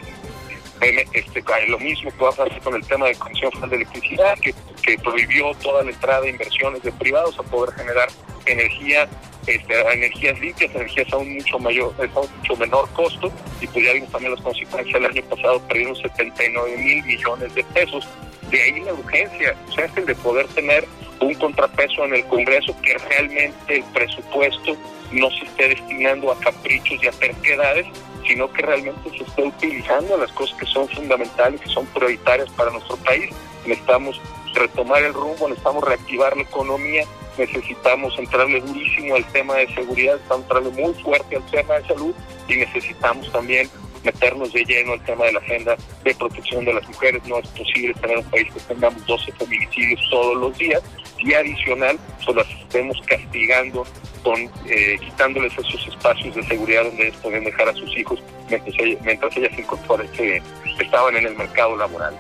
Este, 0.83 1.45
lo 1.69 1.79
mismo 1.79 2.11
que 2.11 2.25
va 2.25 2.31
a 2.31 2.33
pasar 2.33 2.61
con 2.61 2.75
el 2.75 2.85
tema 2.85 3.07
de 3.07 3.15
Comisión 3.15 3.53
Federal 3.53 3.71
de 3.71 3.77
Electricidad, 3.77 4.39
que, 4.41 4.53
prohibió 4.99 5.55
toda 5.63 5.85
la 5.85 5.91
entrada 5.91 6.23
de 6.23 6.31
inversiones 6.31 6.83
de 6.83 6.91
privados 6.93 7.39
a 7.39 7.43
poder 7.45 7.73
generar 7.77 8.09
energía 8.47 9.09
este, 9.47 9.81
energías 9.93 10.39
limpias, 10.41 10.75
energías 10.75 11.13
a 11.13 11.19
un 11.19 11.35
mucho 11.35 11.59
mayor, 11.61 11.95
a 11.99 12.21
un 12.21 12.37
mucho 12.39 12.57
menor 12.57 12.89
costo, 12.95 13.31
y 13.61 13.67
pues 13.69 13.85
ya 13.85 13.93
vimos 13.93 14.11
también 14.11 14.35
las 14.35 14.43
consecuencias 14.43 14.97
el 14.97 15.07
año 15.07 15.23
pasado, 15.23 15.61
perdieron 15.69 15.95
79 15.97 16.77
mil 16.79 17.05
millones 17.05 17.55
de 17.55 17.63
pesos. 17.65 18.09
De 18.51 18.61
ahí 18.61 18.81
la 18.81 18.93
urgencia, 18.93 19.55
o 19.69 19.73
sea, 19.73 19.85
es 19.85 19.97
el 19.97 20.07
de 20.07 20.15
poder 20.17 20.47
tener 20.49 20.87
un 21.21 21.35
contrapeso 21.35 22.05
en 22.05 22.15
el 22.15 22.25
Congreso 22.27 22.75
que 22.83 22.99
realmente 22.99 23.77
el 23.77 23.85
presupuesto 23.93 24.77
no 25.13 25.31
se 25.31 25.45
esté 25.45 25.69
destinando 25.69 26.33
a 26.33 26.39
caprichos 26.41 27.03
y 27.03 27.07
a 27.07 27.13
terquedades, 27.13 27.87
sino 28.27 28.53
que 28.53 28.63
realmente 28.63 29.11
se 29.11 29.25
esté 29.25 29.43
utilizando 29.45 30.17
las 30.17 30.33
cosas 30.33 30.59
que 30.59 30.67
son 30.67 30.89
fundamentales, 30.89 31.61
que 31.61 31.69
son 31.69 31.87
prioritarias 31.87 32.51
para 32.51 32.71
nuestro 32.71 32.97
país. 32.99 33.31
Necesitamos 33.67 34.21
retomar 34.55 35.03
el 35.03 35.15
rumbo, 35.15 35.49
necesitamos 35.49 35.85
reactivar 35.85 36.37
la 36.37 36.43
economía, 36.43 37.05
necesitamos 37.39 38.19
entrarle 38.19 38.61
durísimo 38.61 39.15
al 39.15 39.25
tema 39.33 39.55
de 39.57 39.75
seguridad, 39.75 40.17
estamos 40.17 40.45
entrarle 40.45 40.71
muy 40.71 40.95
fuerte 41.03 41.37
al 41.37 41.47
tema 41.47 41.75
de 41.75 41.87
salud 41.87 42.15
y 42.49 42.57
necesitamos 42.57 43.31
también 43.33 43.71
meternos 44.05 44.53
de 44.53 44.65
lleno 44.65 44.93
al 44.93 45.05
tema 45.05 45.25
de 45.27 45.33
la 45.33 45.39
agenda 45.41 45.77
de 46.05 46.15
protección 46.15 46.65
de 46.65 46.75
las 46.75 46.89
mujeres. 46.89 47.23
No 47.27 47.39
es 47.39 47.49
posible 47.49 47.95
tener 47.95 48.19
un 48.19 48.31
país 48.31 48.49
que 48.53 48.61
tengamos 48.75 49.07
12 49.07 49.33
feminicidios 49.33 50.01
todos 50.11 50.37
los 50.37 50.59
días 50.59 50.83
y 51.19 51.35
adicional, 51.35 51.99
pues 52.25 52.37
las 52.37 52.51
estemos 52.51 53.01
castigando 53.07 53.87
con 54.23 54.41
eh, 54.67 54.99
quitándoles 55.01 55.53
esos 55.53 55.87
espacios 55.89 56.35
de 56.35 56.43
seguridad 56.45 56.85
donde 56.85 57.09
ellos 57.09 57.17
pueden 57.23 57.45
dejar 57.45 57.69
a 57.69 57.75
sus 57.75 57.97
hijos 57.97 58.23
mientras, 58.49 58.75
mientras 59.05 59.37
ellas 59.37 59.53
se 59.57 60.83
estaban 60.83 61.17
en 61.17 61.27
el 61.27 61.37
mercado 61.37 61.77
laboral. 61.77 62.17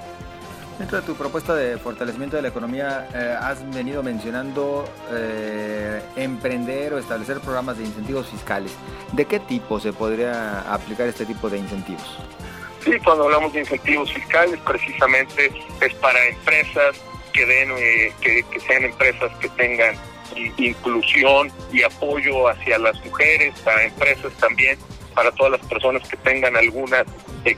Dentro 0.83 1.01
de 1.01 1.07
tu 1.07 1.14
propuesta 1.14 1.55
de 1.55 1.79
fortalecimiento 1.79 2.35
de 2.35 2.42
la 2.42 2.49
economía, 2.49 3.09
eh, 3.14 3.37
has 3.40 3.64
venido 3.73 4.03
mencionando 4.03 4.85
eh, 5.12 6.03
emprender 6.16 6.92
o 6.92 6.99
establecer 6.99 7.38
programas 7.38 7.79
de 7.79 7.85
incentivos 7.85 8.27
fiscales. 8.27 8.73
¿De 9.12 9.25
qué 9.25 9.38
tipo 9.38 9.79
se 9.79 9.92
podría 9.92 10.62
aplicar 10.62 11.07
este 11.07 11.25
tipo 11.25 11.49
de 11.49 11.59
incentivos? 11.59 12.18
Sí, 12.85 12.99
cuando 13.05 13.27
hablamos 13.27 13.53
de 13.53 13.61
incentivos 13.61 14.12
fiscales, 14.12 14.59
precisamente 14.66 15.53
es 15.81 15.95
para 15.95 16.18
empresas 16.27 16.97
que 17.33 17.47
den, 17.47 17.71
eh, 17.79 18.12
que, 18.21 18.45
sean 18.66 18.83
empresas 18.83 19.31
que 19.38 19.49
tengan 19.51 19.95
inclusión 20.57 21.53
y 21.73 21.85
apoyo 21.85 22.49
hacia 22.49 22.77
las 22.79 22.97
mujeres, 23.05 23.55
para 23.61 23.85
empresas 23.85 24.33
también, 24.40 24.77
para 25.14 25.31
todas 25.31 25.53
las 25.53 25.71
personas 25.71 26.09
que 26.09 26.16
tengan 26.16 26.57
alguna 26.57 27.05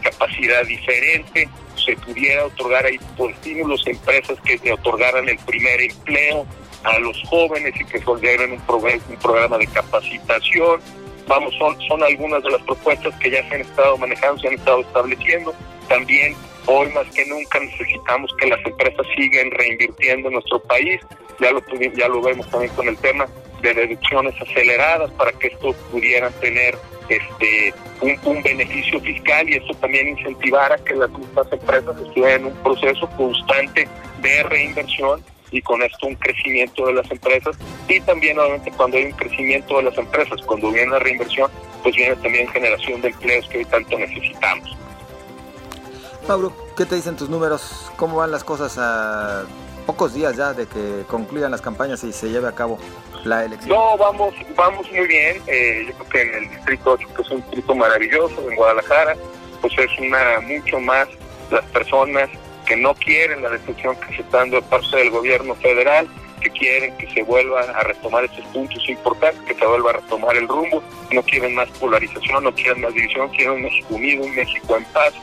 capacidad 0.02 0.62
diferente 0.66 1.48
se 1.84 1.96
pudiera 1.96 2.46
otorgar 2.46 2.84
ahí 2.86 2.98
por 3.16 3.30
estímulos 3.30 3.86
a 3.86 3.90
empresas 3.90 4.38
que 4.40 4.58
se 4.58 4.72
otorgaran 4.72 5.28
el 5.28 5.38
primer 5.38 5.80
empleo 5.80 6.46
a 6.84 6.98
los 6.98 7.20
jóvenes 7.28 7.74
y 7.80 7.84
que 7.84 7.98
se 7.98 8.10
un, 8.10 8.52
un 8.52 9.16
programa 9.22 9.58
de 9.58 9.66
capacitación. 9.68 10.80
Vamos, 11.26 11.54
son, 11.58 11.80
son 11.88 12.02
algunas 12.02 12.42
de 12.42 12.50
las 12.50 12.62
propuestas 12.62 13.14
que 13.18 13.30
ya 13.30 13.48
se 13.48 13.54
han 13.54 13.60
estado 13.62 13.96
manejando, 13.96 14.40
se 14.40 14.48
han 14.48 14.54
estado 14.54 14.80
estableciendo. 14.80 15.54
También 15.88 16.34
hoy 16.66 16.88
más 16.92 17.06
que 17.14 17.24
nunca 17.26 17.60
necesitamos 17.60 18.30
que 18.38 18.48
las 18.48 18.64
empresas 18.66 19.06
sigan 19.16 19.50
reinvirtiendo 19.50 20.28
en 20.28 20.34
nuestro 20.34 20.60
país. 20.60 21.00
Ya 21.40 21.50
lo, 21.50 21.62
ya 21.96 22.08
lo 22.08 22.20
vemos 22.20 22.48
también 22.50 22.72
con 22.74 22.88
el 22.88 22.96
tema 22.98 23.26
de 23.62 23.72
deducciones 23.72 24.34
aceleradas 24.40 25.10
para 25.12 25.32
que 25.32 25.48
esto 25.48 25.72
pudieran 25.90 26.32
tener 26.34 26.76
este 27.08 27.74
un, 28.00 28.42
beneficio 28.42 29.00
fiscal 29.00 29.48
y 29.48 29.54
eso 29.54 29.74
también 29.80 30.08
incentivara 30.08 30.76
que 30.78 30.94
las 30.94 31.10
mismas 31.10 31.46
empresas 31.52 31.96
estuvieran 32.00 32.40
en 32.42 32.46
un 32.46 32.54
proceso 32.62 33.08
constante 33.16 33.88
de 34.20 34.42
reinversión 34.44 35.22
y 35.50 35.62
con 35.62 35.82
esto 35.82 36.06
un 36.06 36.16
crecimiento 36.16 36.86
de 36.86 36.94
las 36.94 37.10
empresas 37.10 37.56
y 37.88 38.00
también 38.00 38.38
obviamente 38.38 38.72
cuando 38.72 38.96
hay 38.96 39.04
un 39.04 39.12
crecimiento 39.12 39.76
de 39.76 39.84
las 39.84 39.98
empresas, 39.98 40.40
cuando 40.42 40.70
viene 40.70 40.90
la 40.90 40.98
reinversión, 40.98 41.50
pues 41.82 41.94
viene 41.94 42.16
también 42.16 42.48
generación 42.48 43.00
de 43.00 43.08
empleos 43.08 43.48
que 43.48 43.58
hoy 43.58 43.64
tanto 43.66 43.98
necesitamos. 43.98 44.76
Pablo, 46.26 46.52
¿qué 46.76 46.86
te 46.86 46.96
dicen 46.96 47.16
tus 47.16 47.28
números? 47.28 47.90
¿Cómo 47.96 48.16
van 48.16 48.30
las 48.30 48.44
cosas 48.44 48.78
a 48.78 49.44
pocos 49.86 50.14
días 50.14 50.36
ya 50.36 50.52
de 50.52 50.66
que 50.66 51.04
concluyan 51.08 51.50
las 51.50 51.60
campañas 51.60 52.02
y 52.04 52.12
se 52.12 52.30
lleve 52.30 52.48
a 52.48 52.52
cabo 52.52 52.78
la 53.24 53.44
elección? 53.44 53.70
No, 53.70 53.96
vamos, 53.96 54.34
vamos 54.56 54.90
muy 54.92 55.06
bien. 55.06 55.42
Eh, 55.46 55.86
yo 55.88 55.94
creo 55.94 56.08
que 56.08 56.22
en 56.22 56.34
el 56.42 56.50
distrito 56.50 56.92
8, 56.92 57.08
que 57.14 57.22
es 57.22 57.30
un 57.30 57.40
distrito 57.42 57.74
maravilloso, 57.74 58.50
en 58.50 58.56
Guadalajara, 58.56 59.16
pues 59.60 59.72
es 59.78 59.98
una 59.98 60.40
mucho 60.40 60.80
más 60.80 61.08
las 61.50 61.64
personas 61.66 62.28
que 62.66 62.76
no 62.76 62.94
quieren 62.94 63.42
la 63.42 63.50
destrucción 63.50 63.96
que 63.96 64.16
se 64.16 64.22
está 64.22 64.38
dando 64.38 64.56
de 64.56 64.62
parte 64.62 64.96
del 64.96 65.10
gobierno 65.10 65.54
federal, 65.56 66.08
que 66.40 66.50
quieren 66.50 66.96
que 66.96 67.10
se 67.10 67.22
vuelva 67.22 67.60
a 67.60 67.82
retomar 67.82 68.24
estos 68.24 68.44
puntos 68.46 68.86
importantes, 68.88 69.42
que 69.46 69.54
se 69.54 69.66
vuelva 69.66 69.90
a 69.90 69.92
retomar 69.94 70.36
el 70.36 70.48
rumbo, 70.48 70.82
no 71.12 71.22
quieren 71.22 71.54
más 71.54 71.68
polarización, 71.80 72.44
no 72.44 72.54
quieren 72.54 72.82
más 72.82 72.92
división, 72.94 73.28
quieren 73.30 73.54
un 73.54 73.62
México 73.62 73.94
unido, 73.94 74.24
un 74.24 74.34
México 74.34 74.76
en 74.76 74.84
paz. 74.86 75.14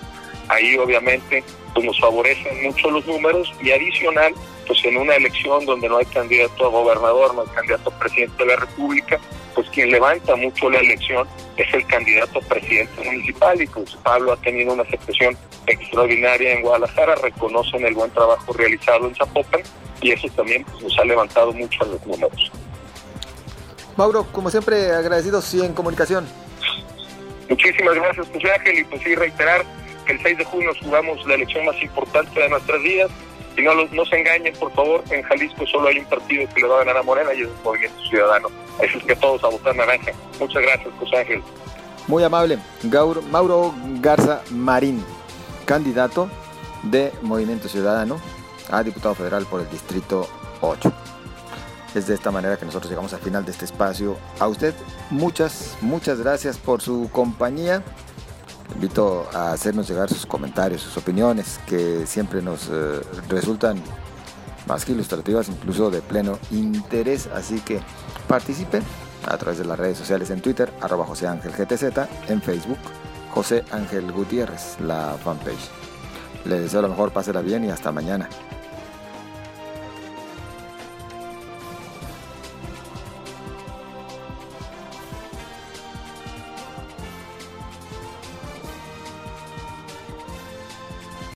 Ahí 0.48 0.78
obviamente 0.78 1.44
pues 1.74 1.86
nos 1.86 2.00
favorecen 2.00 2.64
mucho 2.64 2.92
los 2.92 3.06
números 3.06 3.54
y 3.62 3.72
adicional, 3.72 4.34
pues 4.68 4.84
en 4.84 4.98
una 4.98 5.16
elección 5.16 5.66
donde 5.66 5.88
no 5.88 5.98
hay 5.98 6.06
candidato 6.06 6.66
a 6.66 6.70
gobernador, 6.70 7.34
no 7.36 7.42
hay 7.42 7.48
candidato 7.48 7.90
a 7.90 8.00
presidente 8.00 8.44
de 8.44 8.46
la 8.46 8.56
República, 8.58 9.20
pues 9.56 9.70
quien 9.70 9.92
levanta 9.92 10.36
mucho 10.36 10.70
la 10.70 10.80
elección 10.80 11.28
es 11.58 11.74
el 11.74 11.86
candidato 11.88 12.40
a 12.40 12.42
presidente 12.42 13.04
municipal 13.04 13.62
y 13.62 13.68
pues 13.68 13.96
Pablo 14.04 14.34
ha 14.34 14.38
tenido 14.38 14.74
una 14.74 14.84
aceptación 14.84 15.38
extraordinaria 15.68 16.54
en 16.54 16.62
Guadalajara, 16.62 17.16
reconocen 17.16 17.86
el 17.86 17.94
buen 17.94 18.12
trabajo 18.12 18.54
realizado 18.54 19.08
en 19.08 19.16
Zapopan 19.16 19.62
y 20.02 20.12
eso 20.12 20.28
también 20.36 20.64
pues, 20.66 20.84
nos 20.84 21.00
ha 21.00 21.06
levantado 21.06 21.54
mucho 21.54 21.84
en 21.86 21.92
los 21.92 22.06
números. 22.06 22.52
Mauro, 23.98 24.26
como 24.32 24.50
siempre, 24.50 24.92
agradecidos 24.92 25.54
y 25.54 25.62
en 25.64 25.74
comunicación. 25.74 26.28
Muchísimas 27.50 27.96
gracias, 27.96 28.28
José 28.34 28.52
Ángel, 28.52 28.80
y 28.80 28.84
pues 28.86 29.02
sí, 29.04 29.14
reiterar 29.14 29.66
que 30.06 30.14
el 30.14 30.22
6 30.22 30.38
de 30.38 30.46
junio 30.46 30.72
jugamos 30.82 31.26
la 31.28 31.36
elección 31.36 31.66
más 31.66 31.82
importante 31.82 32.40
de 32.40 32.50
nuestras 32.50 32.82
vidas. 32.82 33.12
Y 33.58 33.62
no, 33.64 33.74
no 33.74 34.06
se 34.06 34.18
engañen, 34.18 34.54
por 34.56 34.72
favor, 34.74 35.04
en 35.10 35.22
Jalisco 35.24 35.68
solo 35.68 35.90
hay 35.90 36.00
un 36.00 36.06
partido 36.06 36.48
que 36.54 36.62
le 36.62 36.68
va 36.68 36.76
a 36.76 36.80
ganar 36.80 36.98
a 36.98 37.04
Morena 37.04 37.34
y 37.34 37.42
es 37.42 37.48
el 37.48 37.64
Movimiento 37.64 38.02
Ciudadano. 38.06 38.48
Eso 38.82 38.98
es 38.98 39.04
que 39.04 39.16
todos 39.16 39.44
a 39.44 39.50
votar 39.50 39.76
naranja. 39.76 40.12
Muchas 40.40 40.62
gracias, 40.62 40.90
José 41.00 41.18
Ángel. 41.18 41.44
Muy 42.08 42.24
amable. 42.24 42.60
Gaur, 42.84 43.22
Mauro 43.24 43.74
Garza 44.00 44.42
Marín, 44.52 45.04
candidato 45.66 46.30
de 46.84 47.12
Movimiento 47.22 47.68
Ciudadano 47.68 48.20
a 48.70 48.84
diputado 48.84 49.16
federal 49.16 49.46
por 49.46 49.62
el 49.62 49.70
Distrito 49.70 50.28
8. 50.62 50.92
Es 51.94 52.08
de 52.08 52.16
esta 52.16 52.32
manera 52.32 52.58
que 52.58 52.66
nosotros 52.66 52.90
llegamos 52.90 53.14
al 53.14 53.20
final 53.20 53.44
de 53.44 53.52
este 53.52 53.66
espacio. 53.66 54.18
A 54.40 54.48
usted 54.48 54.74
muchas, 55.10 55.78
muchas 55.82 56.20
gracias 56.20 56.58
por 56.58 56.82
su 56.82 57.10
compañía. 57.12 57.84
Invito 58.82 59.30
a 59.32 59.52
hacernos 59.52 59.88
llegar 59.88 60.10
sus 60.10 60.26
comentarios, 60.26 60.82
sus 60.82 60.98
opiniones, 60.98 61.60
que 61.68 62.08
siempre 62.08 62.42
nos 62.42 62.68
eh, 62.68 63.00
resultan 63.30 63.80
más 64.66 64.86
que 64.86 64.94
ilustrativas, 64.94 65.50
incluso 65.50 65.92
de 65.92 66.02
pleno 66.02 66.40
interés. 66.50 67.28
Así 67.28 67.60
que 67.60 67.80
participen 68.28 68.82
a 69.28 69.38
través 69.38 69.60
de 69.60 69.66
las 69.66 69.78
redes 69.78 70.00
sociales 70.00 70.32
en 70.32 70.42
Twitter, 70.42 70.74
arroba 70.82 71.06
José 71.06 71.28
Ángel 71.28 71.52
GTZ, 71.52 71.96
en 72.28 72.42
Facebook, 72.42 72.80
José 73.30 73.64
Ángel 73.70 74.12
Gutiérrez, 74.12 74.80
la 74.80 75.16
fanpage. 75.24 75.70
Les 76.46 76.62
deseo 76.62 76.82
lo 76.82 76.90
mejor, 76.90 77.12
pásela 77.12 77.42
bien 77.42 77.64
y 77.64 77.70
hasta 77.70 77.92
mañana. 77.92 78.30